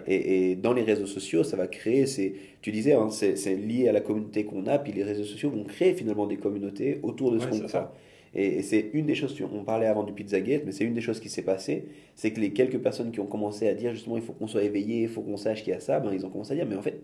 [0.07, 3.89] Et, et, dans les réseaux sociaux, ça va créer, c'est, tu disais, hein, c'est lié
[3.89, 7.33] à la communauté qu'on a, puis les réseaux sociaux vont créer finalement des communautés autour
[7.33, 7.93] de ce qu'on croit.
[8.35, 11.21] Et, c'est une des choses, on parlait avant du Pizzagate, mais c'est une des choses
[11.21, 14.23] qui s'est passée, c'est que les quelques personnes qui ont commencé à dire justement il
[14.23, 16.31] faut qu'on soit éveillé, il faut qu'on sache qu'il y a ça, ben, ils ont
[16.31, 17.01] commencé à dire mais en fait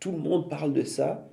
[0.00, 1.28] tout le monde parle de ça,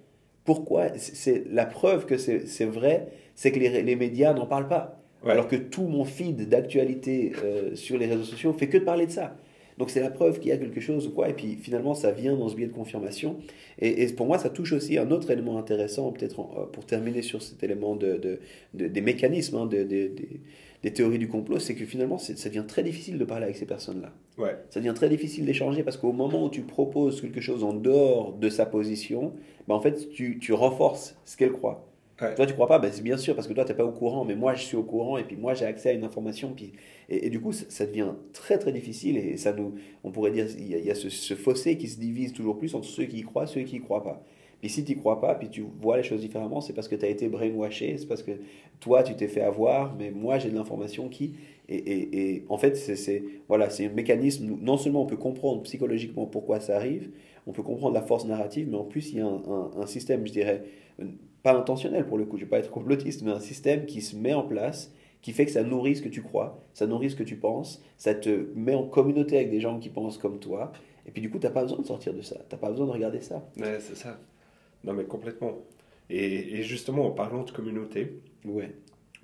[0.45, 0.97] pourquoi?
[0.97, 4.99] C'est la preuve que c'est vrai, c'est que les, les médias n'en parlent pas.
[5.25, 9.06] Alors que tout mon feed d'actualité euh, sur les réseaux sociaux fait que de parler
[9.06, 9.38] de ça.
[9.77, 11.29] Donc c'est la preuve qu'il y a quelque chose ou quoi.
[11.29, 13.38] Et puis finalement, ça vient dans ce biais de confirmation.
[13.79, 17.41] Et, pour moi, ça touche aussi un autre élément intéressant, peut-être euh, pour terminer sur
[17.41, 18.39] cet élément de,
[18.73, 23.25] des mécanismes, hein, des théories du complot, c'est que finalement, ça devient très difficile de
[23.25, 24.12] parler avec ces personnes-là.
[24.38, 24.57] Ouais.
[24.69, 28.33] Ça devient très difficile d'échanger parce qu'au moment où tu proposes quelque chose en dehors
[28.33, 29.33] de sa position,
[29.67, 31.92] ben en fait, tu, tu renforces ce qu'elle croit.
[32.17, 32.78] Toi, tu crois pas?
[32.78, 34.78] Ben, bien sûr parce que toi, tu n'es pas au courant, mais moi, je suis
[34.78, 36.54] au courant et puis moi, j'ai accès à une information.
[36.56, 36.73] Puis,
[37.10, 39.73] et, du coup, ça, devient très, très difficile et ça nous,
[40.04, 43.06] on pourrait dire, il y a, ce, fossé qui se divise toujours plus entre ceux
[43.06, 44.23] qui y croient et ceux qui y croient pas.
[44.62, 46.95] Puis si tu n'y crois pas, puis tu vois les choses différemment, c'est parce que
[46.95, 48.32] tu as été brainwashé, c'est parce que
[48.80, 51.36] toi, tu t'es fait avoir, mais moi, j'ai de l'information qui...
[51.67, 56.60] Et, et, en fait, c'est voilà, un mécanisme, non seulement on peut comprendre psychologiquement pourquoi
[56.60, 57.10] ça arrive,
[57.45, 60.32] on peut comprendre la force narrative, mais en plus, il y a un système, je
[60.32, 60.63] dirais,
[61.43, 64.01] pas intentionnel pour le coup, je ne vais pas être complotiste, mais un système qui
[64.01, 67.12] se met en place, qui fait que ça nourrit ce que tu crois, ça nourrit
[67.12, 70.39] ce que tu penses, ça te met en communauté avec des gens qui pensent comme
[70.39, 70.71] toi,
[71.06, 72.69] et puis du coup, tu n'as pas besoin de sortir de ça, tu n'as pas
[72.69, 73.45] besoin de regarder ça.
[73.58, 74.17] Ouais, c'est ça.
[74.84, 75.58] Non, mais complètement.
[76.10, 78.71] Et, justement, en parlant de communauté, ouais.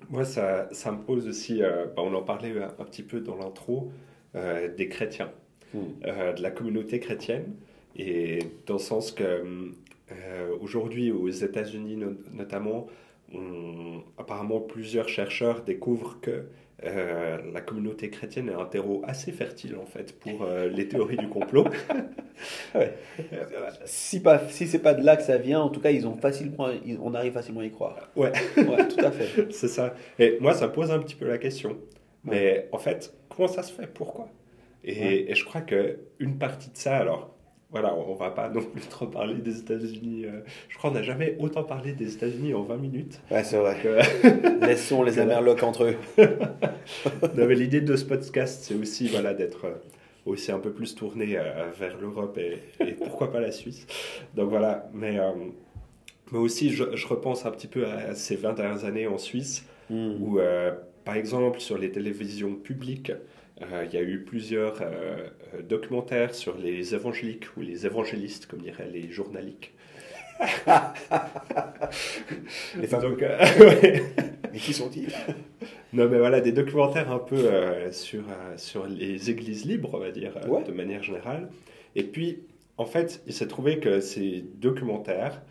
[0.08, 3.36] moi, ça, ça me pose aussi, euh, bah, on en parlait un, petit peu dans
[3.36, 3.90] l'intro,
[4.34, 5.30] euh, des chrétiens,
[5.74, 5.78] hmm.
[6.06, 7.54] euh, de la communauté chrétienne,
[7.96, 9.72] et dans le sens que
[10.12, 11.98] euh, aujourd'hui, aux États-Unis
[12.32, 12.86] notamment,
[14.18, 16.46] apparemment plusieurs chercheurs découvrent que
[16.84, 21.18] euh, la communauté chrétienne est un terreau assez fertile en fait pour euh, les théories
[21.18, 21.66] du complot.
[23.84, 26.16] si pas, si c'est pas de là que ça vient, en tout cas, ils ont
[26.16, 26.68] facilement,
[27.02, 28.08] on arrive facilement à y croire.
[28.16, 29.50] Ouais, ouais tout à fait.
[29.52, 29.94] c'est ça.
[30.18, 31.76] Et moi, ça pose un petit peu la question.
[32.24, 33.86] Mais en fait, comment ça se fait?
[33.86, 34.28] Pourquoi?
[34.82, 37.34] Et, et, je crois que une partie de ça, alors
[37.70, 40.24] voilà, on va pas non plus trop parler des États-Unis.
[40.24, 43.20] Euh, je crois qu'on n'a jamais autant parlé des États-Unis en 20 minutes.
[43.30, 43.76] Ouais, c'est vrai.
[44.60, 45.96] Laissons les Amerlocs entre eux.
[47.54, 49.74] L'idée de ce podcast, c'est aussi voilà, d'être euh,
[50.26, 53.86] aussi un peu plus tourné euh, vers l'Europe et, pourquoi pas la Suisse.
[54.34, 55.18] Donc voilà, mais,
[56.32, 60.16] mais aussi je, repense un petit peu à ces 20 dernières années en Suisse, hmm.
[60.20, 60.40] où
[61.04, 63.16] par exemple sur les télévisions publiques, euh,
[63.60, 68.60] il y a eu plusieurs euh, euh, documentaires sur les évangéliques ou les évangélistes, comme
[68.60, 69.74] diraient les journaliques.
[70.40, 70.46] les
[72.86, 73.16] femmes.
[74.52, 75.12] Mais qui sont-ils?
[75.92, 77.50] Non, mais voilà, des documentaires un peu
[77.90, 78.22] sur,
[78.56, 80.32] sur les églises libres, on va dire,
[80.66, 81.50] de manière générale.
[81.94, 82.42] Et puis,
[82.78, 85.42] en fait, il s'est trouvé que ces documentaires,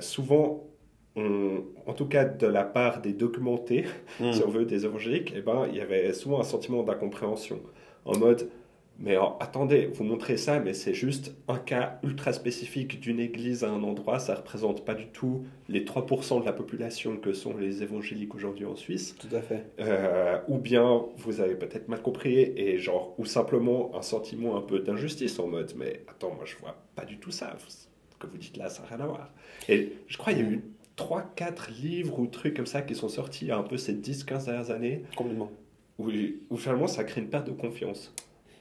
[0.00, 0.67] souvent,
[1.86, 3.84] en tout cas de la part des documentés,
[4.20, 4.32] hmm.
[4.32, 7.60] si on veut, des évangéliques, eh ben, il y avait souvent un sentiment d'incompréhension.
[8.04, 8.48] En mode,
[9.00, 13.70] mais attendez, vous montrez ça, mais c'est juste un cas ultra spécifique d'une église à
[13.70, 17.56] un endroit, ça ne représente pas du tout les 3% de la population que sont
[17.56, 19.14] les évangéliques aujourd'hui en Suisse.
[19.16, 19.66] Tout à fait.
[19.78, 24.62] Euh, ou bien vous avez peut-être mal compris, et genre, ou simplement un sentiment un
[24.62, 27.56] peu d'injustice en mode, mais attends, moi je vois pas du tout ça.
[28.18, 29.30] Que vous dites là, ça n'a rien à voir.
[29.68, 30.64] Et je crois qu'il y a eu
[30.98, 33.94] 3-4 livres ou trucs comme ça qui sont sortis il y a un peu ces
[33.94, 35.02] 10-15 dernières années.
[35.16, 35.50] Complètement.
[35.98, 36.10] Où,
[36.50, 38.14] où, finalement ça crée une perte de confiance.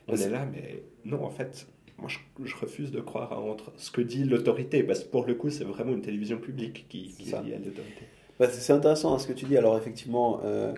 [0.07, 4.01] On est là, mais non, en fait, moi je, refuse de croire entre ce que
[4.01, 7.33] dit l'autorité, parce que pour le coup, c'est vraiment une télévision publique qui, qui dit
[7.33, 8.05] à l'autorité.
[8.39, 9.57] Bah, c'est intéressant hein, ce que tu dis.
[9.57, 10.73] Alors, effectivement, euh,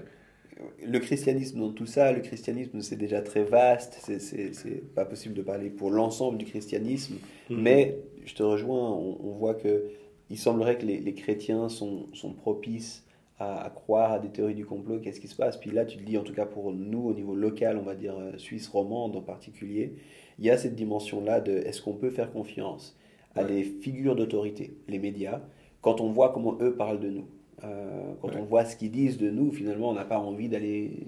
[0.85, 5.41] le christianisme dans tout ça, le christianisme c'est déjà très vaste, c'est pas possible de
[5.41, 7.15] parler pour l'ensemble du christianisme,
[7.49, 7.61] mhm.
[7.61, 9.85] mais je te rejoins, on, voit que
[10.29, 13.03] il semblerait que les, chrétiens sont, sont propices
[13.39, 15.57] à, croire à des théories du complot, qu'est-ce qui se passe?
[15.57, 17.95] Puis là, tu te dis, en tout cas pour nous, au niveau local, on va
[17.95, 19.95] dire euh, suisse romande en particulier,
[20.39, 22.97] il y a cette dimension-là de est-ce qu'on peut faire confiance
[23.35, 25.41] à des figures d'autorité, les médias,
[25.81, 27.25] quand on voit comment eux parlent de nous?
[27.63, 31.07] Euh, quand on voit ce qu'ils disent de nous, finalement, on n'a pas envie d'aller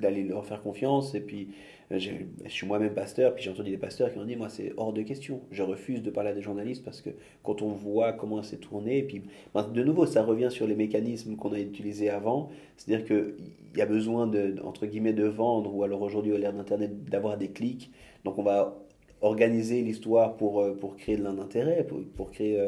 [0.00, 1.14] d'aller leur faire confiance.
[1.14, 1.48] Et puis,
[1.92, 4.72] euh, je suis moi-même pasteur, puis j'ai entendu des pasteurs qui ont dit, moi, c'est
[4.76, 5.40] hors de question.
[5.50, 7.10] Je refuse de parler à des journalistes parce que
[7.42, 9.22] quand on voit comment c'est tourné, et puis,
[9.54, 12.50] ben, de nouveau, ça revient sur les mécanismes qu'on a utilisés avant.
[12.76, 13.34] C'est-à-dire qu'il
[13.76, 17.36] y a besoin, de, entre guillemets, de vendre, ou alors aujourd'hui, à l'ère d'Internet, d'avoir
[17.36, 17.90] des clics.
[18.24, 18.78] Donc, on va
[19.22, 21.86] organiser l'histoire pour, euh, pour créer de l'intérêt,
[22.16, 22.58] pour, créer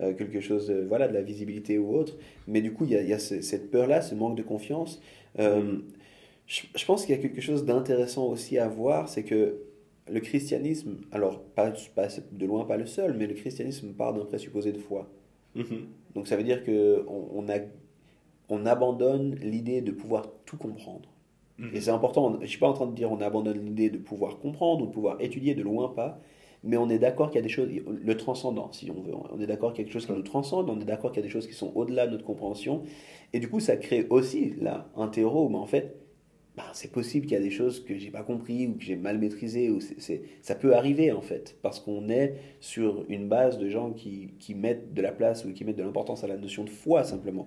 [0.00, 2.16] euh, quelque chose, voilà, de la visibilité ou autre.
[2.46, 5.02] Mais du coup, il y a, y a cette peur-là, ce manque de confiance.
[6.48, 9.60] Je, pense qu'il y a quelque chose d'intéressant aussi à voir, c'est que
[10.10, 14.24] le christianisme, alors pas, pas, de loin pas le seul, mais le christianisme part d'un
[14.24, 15.08] présupposé de foi.
[15.56, 15.84] Mm-hmm.
[16.14, 17.46] Donc ça veut dire qu'on on,
[18.48, 21.08] on abandonne l'idée de pouvoir tout comprendre.
[21.58, 21.70] Mhm.
[21.74, 23.98] Et c'est important, je ne suis pas en train de dire on abandonne l'idée de
[23.98, 26.18] pouvoir comprendre ou de pouvoir étudier, de loin pas,
[26.64, 29.40] mais on est d'accord qu'il y a des choses, le transcendant si on veut, on
[29.40, 31.24] est d'accord qu'il y a quelque chose qui nous transcende, on est d'accord qu'il y
[31.24, 32.82] a des choses qui sont au-delà de notre compréhension,
[33.32, 35.96] et du coup ça crée aussi là un terreau, mais en fait
[36.58, 38.96] bah, c'est possible qu'il y a des choses que j'ai pas compris ou que j'ai
[38.96, 39.70] mal maîtrisées.
[39.70, 39.78] Ou
[40.42, 44.92] ça peut arriver en fait, parce qu'on est sur une base de gens qui, mettent
[44.92, 47.46] de la place ou qui mettent de l'importance à la notion de foi simplement.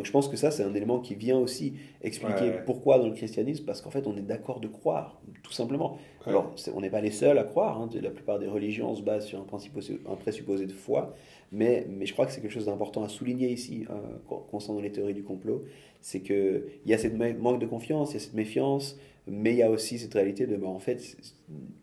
[0.00, 3.12] Donc je pense que ça, c'est un élément qui vient aussi expliquer pourquoi dans le
[3.12, 5.98] christianisme, parce qu'en fait, on est d'accord de croire, tout simplement.
[6.24, 7.90] Alors, on n'est pas les seuls à croire, hein.
[8.00, 9.78] la plupart des religions se basent sur un, principe,
[10.10, 11.14] un présupposé de foi,
[11.52, 14.90] mais, mais je crois que c'est quelque chose d'important à souligner ici, euh, concernant les
[14.90, 15.66] théories du complot,
[16.00, 19.58] c'est qu'il y a cette manque de confiance, il y a cette méfiance, mais il
[19.58, 21.14] y a aussi cette réalité de, bah, en fait,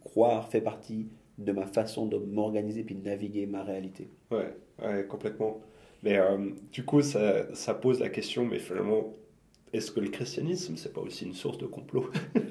[0.04, 1.06] croire fait partie
[1.38, 4.10] de ma façon de m'organiser puis de naviguer ma réalité.
[4.32, 5.62] Ouais, ouais complètement.
[6.04, 6.38] Mais euh,
[6.72, 9.14] du coup, ça, ça, pose la question, mais finalement,
[9.74, 12.10] est-ce que le christianisme, c'est pas aussi une source de complot?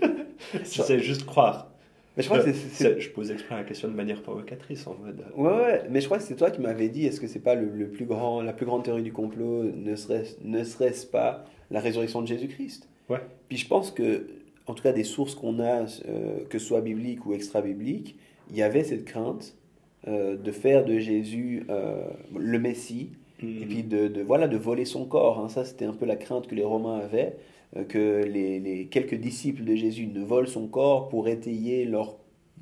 [0.64, 1.72] Si c'est juste croire.
[2.16, 5.24] Mais je, crois que c'est, je pose exprès la question de manière provocatrice en mode.
[5.36, 7.40] Euh, ouais, ouais, mais je crois que c'est toi qui m'avais dit est-ce que c'est
[7.40, 11.06] pas le, le, plus grand, la plus grande théorie du complot, ne serait-ce, ne serait-ce
[11.06, 12.88] pas la résurrection de Jésus-Christ?
[13.08, 13.20] Ouais.
[13.48, 14.28] Puis je pense que,
[14.66, 18.16] en tout cas, des sources qu'on a, euh, que ce soit bibliques ou extra-bibliques,
[18.50, 19.56] il y avait cette crainte
[20.06, 23.68] de faire de Jésus le Messie et mm.
[23.68, 25.40] puis de, de, voilà, de voler son corps.
[25.40, 25.48] Hein.
[25.48, 27.36] Ça, c'était un peu la crainte que les Romains avaient,
[27.76, 32.16] euh, que les, les, quelques disciples de Jésus ne volent son corps pour étayer leur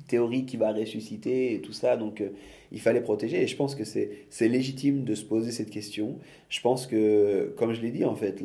[0.07, 1.97] théorie qui va ressusciter et tout ça.
[1.97, 2.29] Donc, euh,
[2.71, 3.41] il fallait protéger.
[3.41, 6.19] Et je pense que c'est légitime de se poser cette question.
[6.49, 8.43] Je pense que, comme je l'ai dit, en fait,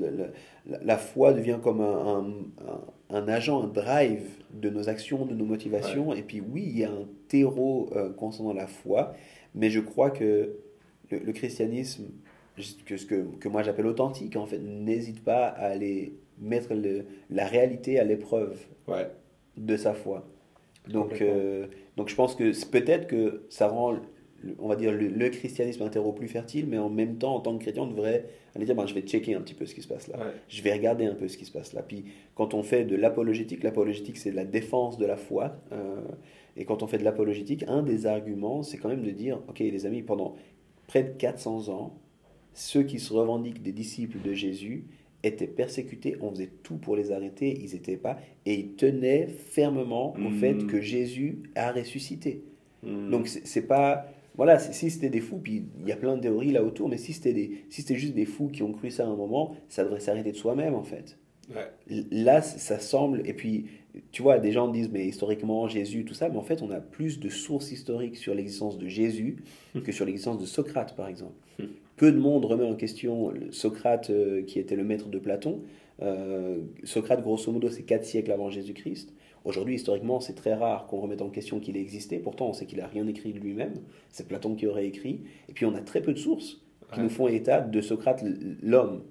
[0.66, 2.32] la, foi devient comme un,
[3.10, 4.22] un, un, agent, un drive
[4.54, 6.12] de nos actions, de nos motivations.
[6.12, 9.14] Et puis, oui, il y a un terreau euh, concernant la foi,
[9.54, 10.54] mais je crois que
[11.10, 12.08] le, christianisme,
[12.86, 17.04] que, ce que, que moi j'appelle authentique, en fait, n'hésite pas à aller mettre le,
[17.30, 18.58] la réalité à l'épreuve
[19.56, 20.26] de sa foi.
[20.88, 23.96] Donc, euh, donc je pense que peut-être que ça rend,
[24.58, 27.56] on va dire, le, christianisme un terreau plus fertile, mais en même temps, en tant
[27.56, 29.82] que chrétien, on devrait aller dire, ben, je vais checker un petit peu ce qui
[29.82, 30.18] se passe là.
[30.48, 31.82] Je vais regarder un peu ce qui se passe là.
[31.82, 35.56] Puis quand on fait de l'apologétique, l'apologétique c'est la défense de la foi.
[35.72, 36.00] Euh,
[36.56, 39.58] et quand on fait de l'apologétique, un des arguments, c'est quand même de dire, ok
[39.60, 40.34] les amis, pendant
[40.90, 42.00] près de 400 ans,
[42.52, 44.86] ceux qui se revendiquent des disciples de Jésus
[45.22, 50.16] étaient persécutés, on faisait tout pour les arrêter, ils n'étaient pas, et ils tenaient fermement
[50.16, 50.66] au fait hmm.
[50.66, 52.42] que Jésus a ressuscité.
[52.82, 53.08] Hmm.
[53.08, 56.50] Donc c'est pas, voilà, si c'était des fous, puis il y a plein de théories
[56.50, 59.04] là autour, mais si c'était des, si c'était juste des fous qui ont cru ça
[59.04, 61.16] à un moment, ça devrait s'arrêter de soi-même en fait.
[62.10, 63.66] Là, ça semble, et puis
[64.12, 66.80] tu vois, des gens disent, mais historiquement, Jésus, tout ça, mais en fait, on a
[66.80, 69.42] plus de sources historiques sur l'existence de Jésus
[69.84, 71.34] que sur l'existence de Socrate, par exemple.
[71.96, 75.60] Peu de monde remet en question Socrate, euh, qui était le maître de Platon.
[76.02, 79.12] Euh, Socrate, grosso modo, c'est 4 siècles avant Jésus-Christ.
[79.44, 82.18] Aujourd'hui, historiquement, c'est très rare qu'on remette en question qu'il ait existé.
[82.18, 83.74] Pourtant, on sait qu'il n'a rien écrit de lui-même.
[84.10, 85.20] C'est Platon qui aurait écrit.
[85.48, 88.24] Et puis, on a très peu de sources qui nous font état de Socrate,
[88.62, 89.02] l'homme.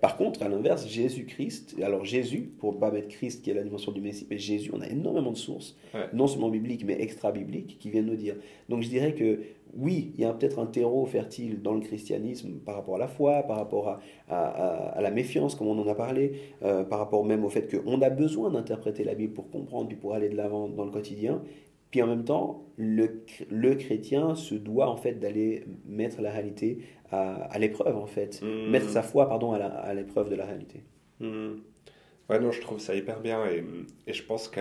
[0.00, 3.62] Par contre, à l'inverse, Jésus-Christ, alors Jésus, pour ne pas mettre Christ qui est la
[3.62, 5.76] dimension du Messie, mais Jésus, on a énormément de sources,
[6.12, 8.36] non seulement bibliques, mais extra-bibliques, qui viennent nous dire.
[8.68, 9.40] Donc je dirais que
[9.74, 13.08] oui, il y a peut-être un terreau fertile dans le christianisme par rapport à la
[13.08, 16.32] foi, par rapport à, la méfiance, comme on en a parlé,
[16.62, 19.96] euh, par rapport même au fait qu'on a besoin d'interpréter la Bible pour comprendre, puis
[19.96, 21.42] pour aller de l'avant dans le quotidien.
[21.90, 26.80] Puis en même temps, le, le chrétien se doit en fait d'aller mettre la réalité
[27.10, 28.40] à, l'épreuve, en fait.
[28.42, 28.70] Hmm.
[28.70, 30.82] Mettre sa foi, pardon, à l'épreuve de la réalité.
[31.20, 31.52] Mmh.
[32.28, 33.64] Ouais, non, je trouve ça hyper bien et,
[34.08, 34.60] et je pense que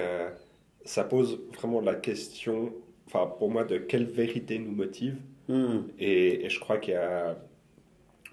[0.84, 2.72] ça pose vraiment la question
[3.08, 5.18] enfin, pour moi, de quelle vérité nous motive.
[5.48, 5.82] Hmm.
[6.00, 7.38] Et, je crois qu'il y a.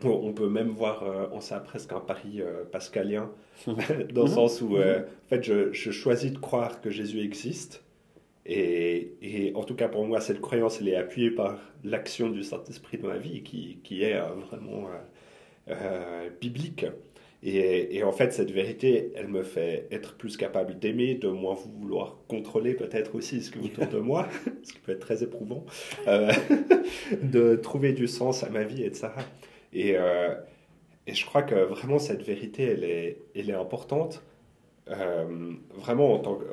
[0.04, 3.30] On peut même voir euh, en ça presque un pari euh, pascalien,
[3.66, 4.26] dans le hmm.
[4.26, 7.84] sens où, euh, en fait, je, je, choisis de croire que Jésus existe.
[8.46, 12.42] Et, et, en tout cas, pour moi, cette croyance, elle est appuyée par l'action du
[12.42, 14.88] Saint-Esprit dans ma vie, qui, qui est vraiment
[16.40, 16.86] biblique.
[17.44, 22.18] Et, en fait, cette vérité, elle me fait être plus capable d'aimer, de moins vouloir
[22.28, 24.28] contrôler peut-être aussi ce qui est autour de moi,
[24.62, 25.64] ce qui peut être très éprouvant,
[26.06, 26.32] euh,
[27.22, 29.08] de trouver du sens à ma vie, etc.
[29.72, 30.34] Et, euh,
[31.08, 34.22] et je crois que vraiment cette vérité, elle est, elle est importante,
[34.88, 36.44] euh, vraiment en tant que,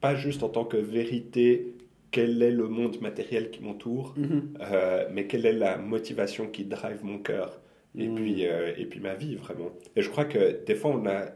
[0.00, 1.74] pas juste en tant que vérité
[2.10, 5.08] quel est le monde matériel qui m'entoure, mm-hmm.
[5.12, 7.60] mais quelle est la motivation qui drive mon cœur
[7.96, 8.14] et, mm.
[8.14, 9.70] puis, euh, et puis ma vie, vraiment.
[9.96, 11.26] Et je crois que des fois, on a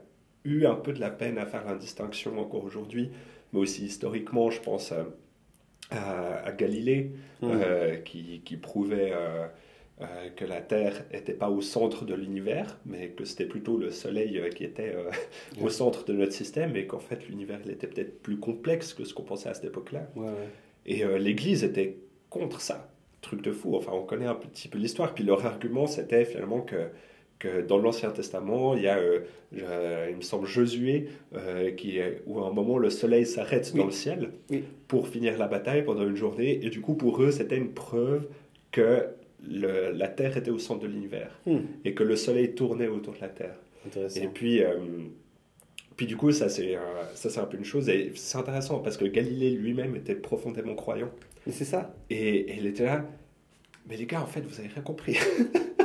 [0.45, 3.11] eu un peu de la peine à faire la distinction encore aujourd'hui,
[3.53, 5.07] mais aussi historiquement, je pense à,
[6.45, 7.51] à, Galilée, mm.
[7.51, 9.13] euh, qui, qui, prouvait
[10.01, 13.91] euh, que la Terre n'était pas au centre de l'univers, mais que c'était plutôt le
[13.91, 14.95] Soleil qui était
[15.61, 19.15] au centre de notre système, et qu'en fait, l'univers était peut-être plus complexe que ce
[19.15, 20.09] qu'on pensait à cette époque-là.
[20.87, 21.99] Et l'Église était
[22.31, 23.75] contre ça truc de fou.
[23.75, 25.15] Enfin, on connaît un petit peu l'histoire.
[25.15, 26.89] Puis leur argument, c'était finalement que,
[27.39, 32.41] que dans l'Ancien Testament, il y a, euh, il me semble, Josué, euh, qui où
[32.41, 34.33] à un moment le soleil s'arrête dans le ciel
[34.89, 36.61] pour finir la bataille pendant une journée.
[36.63, 38.29] Et du coup, pour eux, c'était une preuve
[38.71, 39.07] que
[39.49, 41.59] le, la Terre était au centre de l'univers hmm.
[41.85, 43.59] et que le soleil tournait autour de la Terre.
[44.17, 44.63] Et puis.
[44.63, 44.79] Euh,
[45.95, 46.79] puis du coup, ça c'est
[47.15, 50.75] ça c'est un peu une chose et c'est intéressant parce que Galilée lui-même était profondément
[50.75, 51.11] croyant.
[51.47, 51.95] Mais c'est ça.
[52.09, 53.05] Et, elle était là.
[53.89, 55.19] Mais les gars, en fait, vous avez rien compris.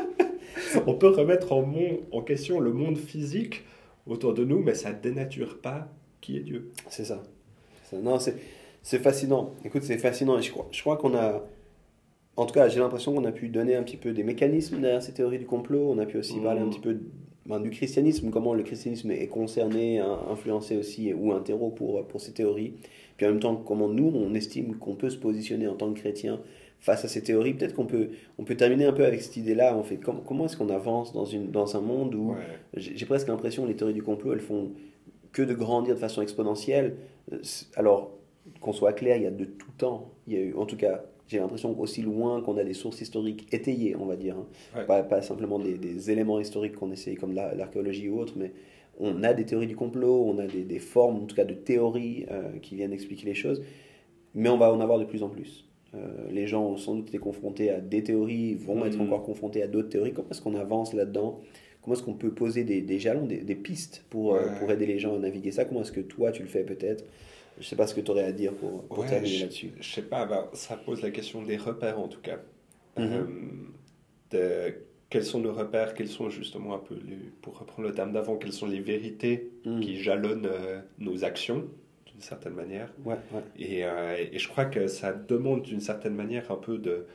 [0.88, 1.74] On peut remettre en,
[2.12, 3.63] en question le monde physique
[4.06, 5.88] autour de nous, mais ça ne dénature pas
[6.22, 6.72] qui est Dieu.
[6.89, 7.24] C'est ça.
[7.93, 9.54] Non, c'est fascinant.
[9.63, 10.39] Écoute, c'est fascinant.
[10.41, 11.43] je crois, je crois qu'on a.
[12.38, 15.02] En tout cas, j'ai l'impression qu'on a pu donner un petit peu des mécanismes derrière
[15.02, 15.89] ces théories du complot.
[15.89, 16.69] On a pu aussi parler un mmh.
[16.69, 16.97] petit peu
[17.47, 22.21] ben, du christianisme, comment le christianisme est concerné, influencé aussi, ou un terreau pour, pour
[22.21, 22.73] ces théories.
[23.17, 26.00] Puis en même temps, comment nous, on estime qu'on peut se positionner en tant que
[26.00, 26.39] chrétien
[26.80, 27.54] face à ces théories.
[27.54, 29.76] Peut-être qu'on peut, on peut terminer un peu avec cette idée-là.
[29.76, 32.36] En fait, comment, comment est-ce qu'on avance dans, une, dans un monde où
[32.76, 34.73] j'ai presque l'impression que les théories du complot, elles font
[35.32, 36.97] que de grandir de façon exponentielle.
[37.76, 38.12] Alors,
[38.62, 40.12] qu'on soit clair, il y a de tout temps.
[40.28, 43.02] Il y a eu, en tout cas, j'ai l'impression qu'aussi loin qu'on a des sources
[43.02, 44.36] historiques étayées, on va dire.
[44.38, 44.84] Hein.
[44.88, 48.54] Pas, pas, simplement des, des éléments historiques qu'on essaye, comme l'archéologie ou autre, mais
[49.00, 52.26] on a des théories du complot, on a des, formes, en tout cas de théories
[52.32, 53.62] euh, qui viennent expliquer les choses,
[54.34, 55.66] mais on va en avoir de plus en plus.
[55.96, 59.02] Euh, les gens ont sans doute été confrontés à des théories, vont être hmm.
[59.02, 60.13] encore confrontés à d'autres théories.
[60.13, 61.40] Comment est-ce qu'on avance là-dedans?
[61.82, 65.16] Comment est-ce qu'on peut poser des, jalons, des, pistes pour, euh, pour aider les gens
[65.16, 65.63] à naviguer ça?
[65.63, 67.06] Comment est-ce que toi tu le fais peut-être?
[67.58, 69.72] Je ne sais pas ce que tu aurais à dire pour, pour terminer là-dessus.
[69.74, 72.38] Je ne sais pas, bah, ça pose la question des repères en tout cas.
[72.98, 73.28] Mm-hmm.
[74.32, 74.74] de
[75.10, 76.96] quels sont nos repères, quels sont justement un peu,
[77.41, 79.80] pour reprendre le terme d'avant, quelles sont les vérités mm.
[79.80, 81.65] qui jalonnent euh, nos actions
[82.08, 82.91] d'une certaine manière.
[83.06, 83.15] Ouais,
[83.58, 87.06] Et, euh, et, je crois que ça demande d'une certaine manière un peu de,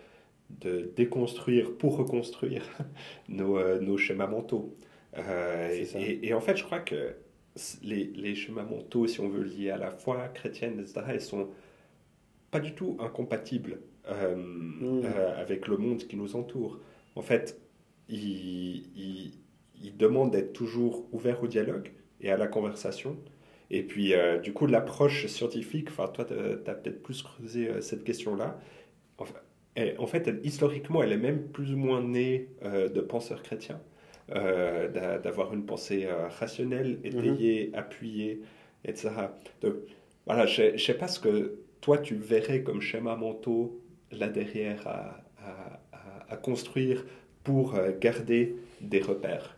[0.60, 2.62] de déconstruire pour reconstruire
[3.28, 4.74] nos, euh, nos, schémas mentaux.
[5.16, 7.14] Et, et, en fait, je crois que
[7.82, 11.48] les, les, schémas mentaux, si on veut lier à la foi chrétienne, etc., ils sont
[12.50, 15.04] pas du tout incompatibles mm.
[15.36, 16.78] avec le monde qui nous entoure.
[17.14, 17.60] En fait,
[18.08, 19.32] il,
[19.98, 23.16] demande d'être toujours ouvert au dialogue et à la conversation.
[23.70, 27.80] Et puis, euh, du coup, l'approche scientifique, enfin, toi, tu as, peut-être plus creusé euh,
[27.80, 28.58] cette question-là.
[29.98, 33.80] En fait, historiquement, elle est même plus ou moins née euh, de penseurs chrétiens,
[34.28, 36.08] d'avoir une pensée
[36.38, 37.06] rationnelle, mhm.
[37.06, 38.40] étayée, appuyée,
[38.84, 39.10] etc.
[39.60, 39.74] Donc,
[40.26, 43.80] voilà, je ne sais pas ce que toi, tu verrais comme schéma mentaux
[44.12, 45.22] là derrière à,
[46.32, 47.04] à construire
[47.44, 49.56] pour euh, garder des repères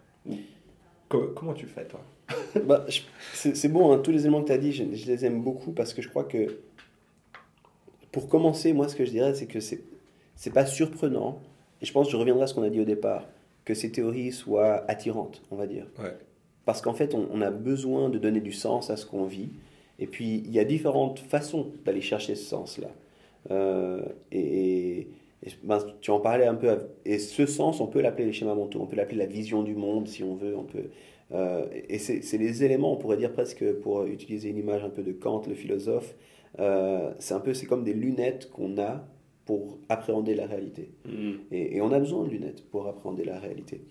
[1.08, 2.00] Comment tu fais, toi?
[2.64, 2.86] Bah,
[3.34, 5.94] C'est bon, hein, tous les éléments que tu as dit, je, les aime beaucoup parce
[5.94, 6.58] que je crois que,
[8.10, 11.40] pour commencer, moi, ce que je dirais, c'est que c'est pas surprenant,
[11.80, 13.28] et je pense que je reviendrai à ce qu'on a dit au départ,
[13.64, 15.86] que ces théories soient attirantes, on va dire.
[15.98, 16.14] Ouais.
[16.64, 19.50] Parce qu'en fait, on, on a besoin de donner du sens à ce qu'on vit.
[19.98, 22.88] Et puis, il y a différentes façons d'aller chercher ce sens-là.
[23.50, 24.02] Euh,
[24.32, 25.08] et, et-
[25.62, 26.74] ben, tu en parlais un peu.
[27.04, 29.74] Et ce sens, on peut l'appeler les schémas mentaux, on peut l'appeler la vision du
[29.74, 30.56] monde si on veut.
[30.56, 30.86] On peut,
[31.32, 34.88] euh, et c'est c'est les éléments, on pourrait dire presque, pour utiliser une image un
[34.88, 36.14] peu de Kant, le philosophe,
[36.60, 39.04] euh, c'est un peu, c'est comme des lunettes qu'on a
[39.46, 40.90] pour appréhender la réalité.
[41.06, 41.32] Mm.
[41.52, 43.82] Et, et on a besoin de lunettes pour appréhender la réalité.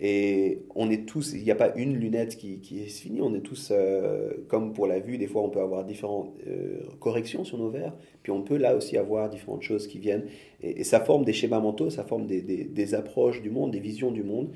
[0.00, 3.34] Et on est tous, il n'y a pas une lunette qui, qui est finie, on
[3.34, 7.42] est tous, euh, comme pour la vue, des fois on peut avoir différentes euh, corrections
[7.44, 10.26] sur nos verres, puis on peut là aussi avoir différentes choses qui viennent.
[10.62, 13.72] Et, et ça forme des schémas mentaux, ça forme des, des- des approches du monde,
[13.72, 14.50] des visions du monde.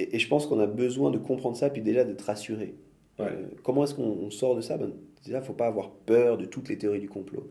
[0.00, 2.74] Et, et je pense qu'on a besoin de comprendre ça, puis déjà d'être rassuré.
[3.20, 3.26] Ouais.
[3.26, 4.76] Euh, comment est-ce qu'on on sort de ça?
[4.76, 4.90] Ben,
[5.24, 7.46] Déjà, il ne faut pas avoir peur de toutes les théories du complot.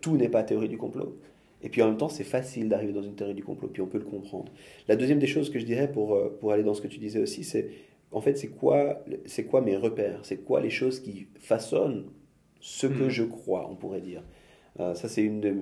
[0.00, 1.18] Tout n'est pas théorie du complot.
[1.64, 3.88] Et puis en même temps, c'est facile d'arriver dans une théorie du complot, puis on
[3.88, 4.52] peut le comprendre.
[4.88, 6.98] La deuxième des choses que je dirais pour, euh, pour aller dans ce que tu
[7.00, 7.70] disais aussi, c'est
[8.12, 10.20] en fait, c'est quoi, c'est quoi mes repères?
[10.24, 12.04] C'est quoi les choses qui façonnent
[12.60, 13.10] ce que Mhm.
[13.10, 14.22] je crois, on pourrait dire?
[14.80, 15.54] Euh, Ça, c'est une de,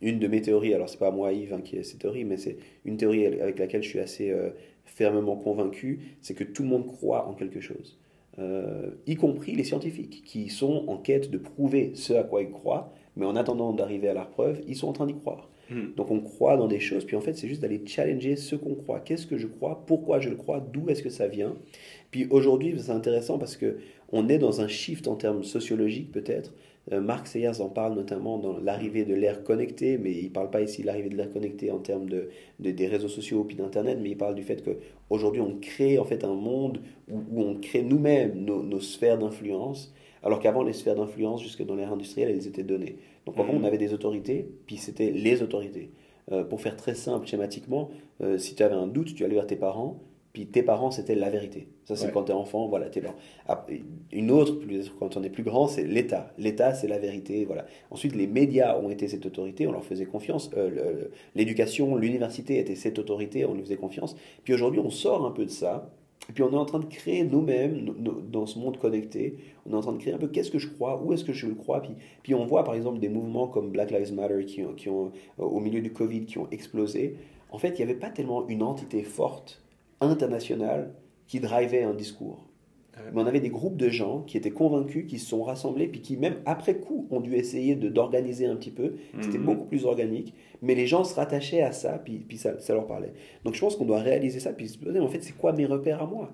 [0.00, 0.74] une de mes théories.
[0.74, 3.58] Alors, c'est pas moi, Yves, hein, qui ai cette théorie, mais c'est une théorie avec
[3.58, 4.50] laquelle je suis assez euh,
[4.84, 7.98] fermement convaincu c'est que tout le monde croit en quelque chose.
[8.38, 12.50] Euh, y compris les scientifiques, qui sont en quête de prouver ce à quoi ils
[12.50, 15.48] croient, mais en attendant d'arriver à la preuve, ils sont en train d'y croire.
[15.70, 15.94] Mm.
[15.96, 18.74] Donc on croit dans des choses, puis en fait c'est juste d'aller challenger ce qu'on
[18.74, 19.00] croit.
[19.00, 19.84] Qu'est-ce que je crois?
[19.86, 20.60] Pourquoi je le crois?
[20.72, 21.54] D'où est-ce que ça vient?
[22.10, 23.76] Puis aujourd'hui c'est intéressant parce que
[24.12, 26.52] on est dans un shift en termes sociologiques peut-être.
[26.92, 30.50] Euh, Marc Sayers en parle notamment dans l'arrivée de l'ère connectée, mais il ne parle
[30.50, 33.54] pas ici de l'arrivée de l'ère connectée en termes de, de- des réseaux sociaux puis
[33.54, 37.42] d'internet, mais il parle du fait qu'aujourd'hui on crée en fait un monde où, où
[37.42, 39.92] on crée nous-mêmes nos, nos sphères d'influence,
[40.22, 42.96] alors qu'avant les sphères d'influence jusque dans l'ère industrielle elles étaient données.
[43.26, 43.62] Donc avant Mhm.
[43.62, 45.90] on avait des autorités, puis c'était les autorités.
[46.32, 47.90] Euh, pour faire très simple, schématiquement,
[48.22, 50.00] euh, si tu avais un doute, tu allais vers tes parents,
[50.32, 51.66] puis tes parents, c'était la vérité.
[51.86, 52.12] Ça, c'est Ouais.
[52.12, 53.02] quand tu es enfant, voilà, tes.
[53.48, 53.66] Ah,
[54.12, 56.32] Une autre, plus- quand on est plus grand, c'est l'État.
[56.38, 57.66] L'État, c'est la vérité, voilà.
[57.90, 60.48] Ensuite, les médias ont été cette autorité, on leur faisait confiance.
[60.56, 64.14] Euh, L'éducation, l'université était cette autorité, on lui faisait confiance.
[64.44, 65.90] Puis aujourd'hui, on sort un peu de ça,
[66.30, 69.36] et puis on est en train de créer nous-mêmes, no- no- dans ce monde connecté,
[69.66, 71.32] on est en train de créer un peu qu'est-ce que je crois, où est-ce que
[71.32, 71.82] je le crois.
[71.82, 71.90] Puis,
[72.22, 75.06] puis on voit par exemple des mouvements comme Black Lives Matter qui ont, qui ont
[75.40, 77.16] euh, au milieu du Covid, qui ont explosé.
[77.50, 79.60] En fait, il n'y avait pas tellement une entité forte,
[80.00, 80.94] internationale,
[81.26, 82.46] qui drivait un discours.
[83.12, 86.00] Mais on avait des groupes de gens qui étaient convaincus, qui se sont rassemblés, puis
[86.00, 88.94] qui même après coup ont dû essayer de d'organiser un petit peu.
[89.20, 89.44] C'était Mhm.
[89.44, 92.86] beaucoup plus organique, mais les gens se rattachaient à ça, puis, puis ça, ça leur
[92.86, 93.12] parlait.
[93.44, 95.66] Donc je pense qu'on doit réaliser ça, puis se poser, en fait, c'est quoi mes
[95.66, 96.30] repères à moi?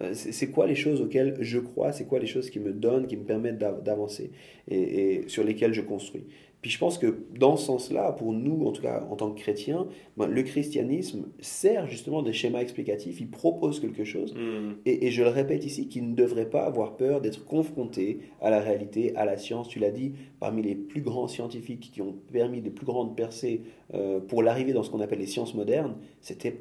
[0.00, 3.06] Euh, c'est quoi les choses auxquelles je crois, c'est quoi les choses qui me donnent,
[3.06, 4.30] qui me permettent d'av- d'avancer
[4.66, 4.78] et,
[5.16, 6.24] et sur lesquelles je construis?
[6.62, 9.40] Puis je pense que dans ce sens-là, pour nous, en tout cas en tant que
[9.40, 9.86] chrétiens,
[10.16, 14.74] ben, le christianisme sert justement des schémas explicatifs, il propose quelque chose, Mm.
[14.84, 18.50] et, et je le répète ici, qu'il ne devrait pas avoir peur d'être confronté à
[18.50, 19.68] la réalité, à la science.
[19.68, 23.62] Tu l'as dit, parmi les plus grands scientifiques qui ont permis les plus grandes percées
[23.94, 26.60] euh, pour l'arrivée dans ce qu'on appelle les sciences modernes, c'était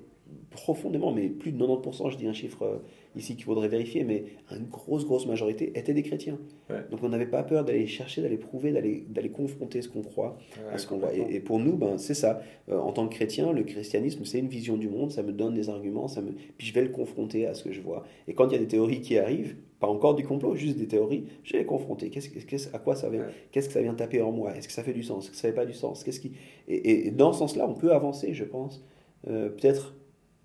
[0.52, 2.78] profondément, mais plus de 90%, je dis un chiffre euh,
[3.16, 6.38] ici qu'il faudrait vérifier, mais une grosse, grosse majorité étaient des chrétiens.
[6.70, 6.78] Ouais.
[6.92, 10.38] Donc on n'avait pas peur d'aller chercher, d'aller prouver, d'aller confronter ce qu'on croit
[10.72, 11.14] à ce qu'on voit.
[11.14, 12.42] Et, et pour nous, ben, c'est ça.
[12.70, 15.54] Euh, en tant que chrétien, le christianisme, c'est une vision du monde, ça me donne
[15.56, 16.32] des arguments, ça me...
[16.58, 18.04] puis je vais le confronter à ce que je vois.
[18.28, 20.88] Et quand il y a des théories qui arrivent, pas encore du complot, juste des
[20.88, 22.10] théories, je vais les confronter.
[22.10, 23.28] Qu'est-ce, qu'est-ce- à quoi ça vient Ouais.
[23.52, 24.56] Qu'est-ce que ça vient taper en moi?
[24.56, 25.24] Est-ce que ça fait du sens?
[25.26, 26.04] Est-ce que ça fait pas du sens?
[26.04, 26.34] Qu'est-ce qui...
[26.68, 28.84] et, et- et dans ce sens-là, on peut avancer, je pense,
[29.28, 29.96] euh, peut-être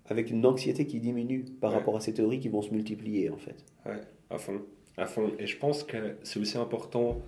[0.09, 1.77] avec une anxiété qui diminue par Ouais.
[1.77, 3.55] rapport à ces théories qui vont se multiplier, en fait.
[3.85, 4.61] Ouais, à fond,
[4.97, 5.31] à fond.
[5.39, 7.21] Et je pense que c'est aussi important,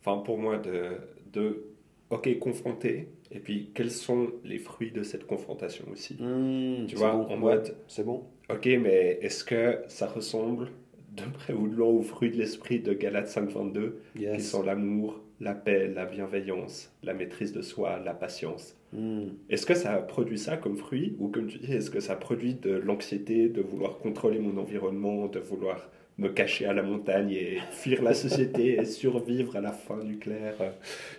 [0.00, 0.96] enfin pour moi, de,
[1.32, 1.64] de,
[2.10, 6.14] ok, confronter, et puis quels sont les fruits de cette confrontation aussi?
[6.20, 7.24] Mmh, Tu vois, bon.
[7.26, 8.24] en Ouais, mode- c'est bon.
[8.50, 10.68] Ok, mais est-ce que ça ressemble
[11.16, 14.50] de près ou de loin aux fruits de l'esprit de Galates 5.22, qui Yes.
[14.50, 18.76] sont l'amour, la paix, la bienveillance, la maîtrise de soi, la patience?
[18.92, 19.22] Mmh.
[19.48, 22.54] Est-ce que ça produit ça comme fruit Ou comme tu dis, est-ce que ça produit
[22.54, 25.88] de l'anxiété, de vouloir contrôler mon environnement, de vouloir
[26.18, 30.54] me cacher à la montagne et fuir la société et survivre à la fin nucléaire?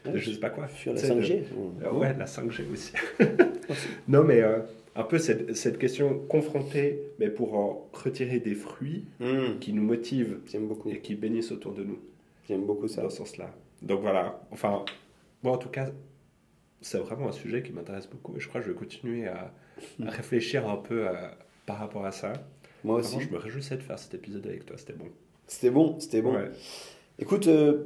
[0.05, 1.43] Euh, de je sais pas quoi Sur la Tu sais, de- 5G
[1.83, 2.93] Euh, ouais, la 5G aussi.
[4.07, 4.59] non, mais euh,
[4.95, 9.59] un peu cette, cette question confrontée, mais pour en retirer des fruits Mmh.
[9.59, 10.89] qui nous motivent beaucoup.
[10.89, 11.97] et qui bénissent autour de nous,
[12.47, 13.01] J'aime beaucoup ça.
[13.01, 13.49] dans ce sens-là.
[13.81, 14.85] Donc voilà, enfin,
[15.41, 15.89] bon, en tout cas,
[16.83, 19.51] c'est vraiment un sujet qui m'intéresse beaucoup et je crois que je vais continuer à,
[20.05, 22.33] à réfléchir un peu à- par rapport à ça.
[22.83, 23.15] Moi aussi.
[23.15, 25.07] Vraiment, je me réjouissais de faire cet épisode avec toi, c'était bon.
[25.47, 26.33] C'était bon, c'était bon.
[26.35, 26.51] Ouais.
[27.19, 27.83] Écoute, euh,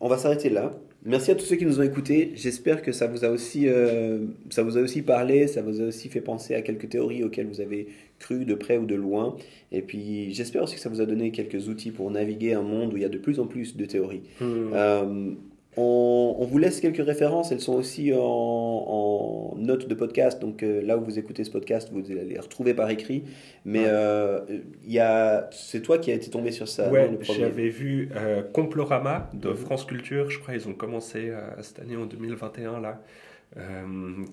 [0.00, 0.70] on va s'arrêter là.
[1.04, 2.32] Merci à tous ceux qui nous ont écoutés.
[2.34, 5.84] J'espère que ça vous a aussi, euh, ça vous a aussi parlé, ça vous a
[5.84, 7.86] aussi fait penser à quelques théories auxquelles vous avez
[8.18, 9.36] cru de près ou de loin.
[9.70, 12.92] Et puis j'espère aussi que ça vous a donné quelques outils pour naviguer un monde
[12.92, 14.22] où il y a de plus en plus de théories.
[14.40, 14.70] Hmm.
[14.74, 15.30] Euh,
[15.76, 20.62] on, on vous laisse quelques références, elles sont aussi en, en notes de podcast, donc
[20.62, 23.24] euh, là où vous écoutez ce podcast, vous allez les retrouver par écrit.
[23.64, 24.40] Mais euh,
[24.84, 26.90] il y a, c'est toi qui as été tombé sur ça.
[26.90, 29.56] Ouais, j'avais vu euh, Complorama de Mhm.
[29.56, 33.02] France Culture, je crois ils ont commencé cette année en 2021 là.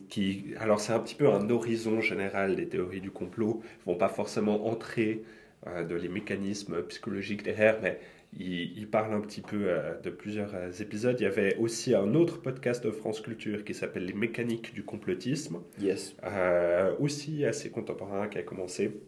[0.10, 3.62] Qui, alors c'est un petit peu un horizon général des théories du complot.
[3.86, 5.24] Ils vont pas forcément entrer
[5.66, 8.00] dans les mécanismes psychologiques derrière, mais
[8.40, 11.16] ils parlent un petit peu euh, de plusieurs euh, épisodes.
[11.20, 14.84] Il y avait aussi un autre podcast de France Culture qui s'appelle Les mécaniques du
[14.84, 15.60] complotisme.
[15.80, 16.16] Yes.
[16.24, 19.00] Euh, aussi assez contemporain qui a commencé.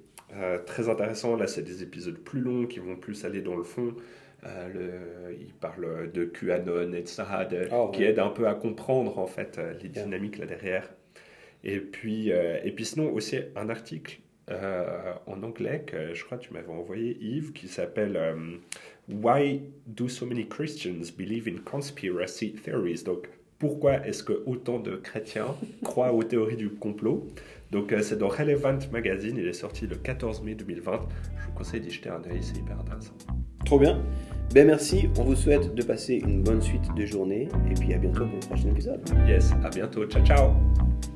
[0.66, 3.96] Très intéressant, là c'est des épisodes plus longs qui vont plus aller dans le fond.
[4.44, 8.08] Le, il parle de QAnon, etc., de- Oh, qui ouais.
[8.10, 10.04] aide un peu à comprendre en fait les Yeah.
[10.04, 10.92] dynamiques là derrière.
[11.64, 14.20] Et puis, et puis sinon aussi un article
[14.52, 18.20] en anglais que je crois que tu m'avais envoyé Yves qui s'appelle
[19.08, 23.04] Why do so many Christians believe in conspiracy theories?
[23.04, 23.30] Donc
[23.60, 27.28] pourquoi est-ce que autant de chrétiens croient aux théories du complot?
[27.72, 31.08] Donc euh, c'est dans Relevant Magazine, il est sorti le 14 mai 2020.
[31.40, 33.14] Je vous conseille d'y jeter un œil, c'est hyper intéressant.
[33.66, 34.02] Trop bien.
[34.54, 37.98] Ben merci, on vous souhaite de passer une bonne suite de journée et puis à
[37.98, 39.02] bientôt pour le prochain épisode.
[39.28, 41.15] Yes, à bientôt, ciao ciao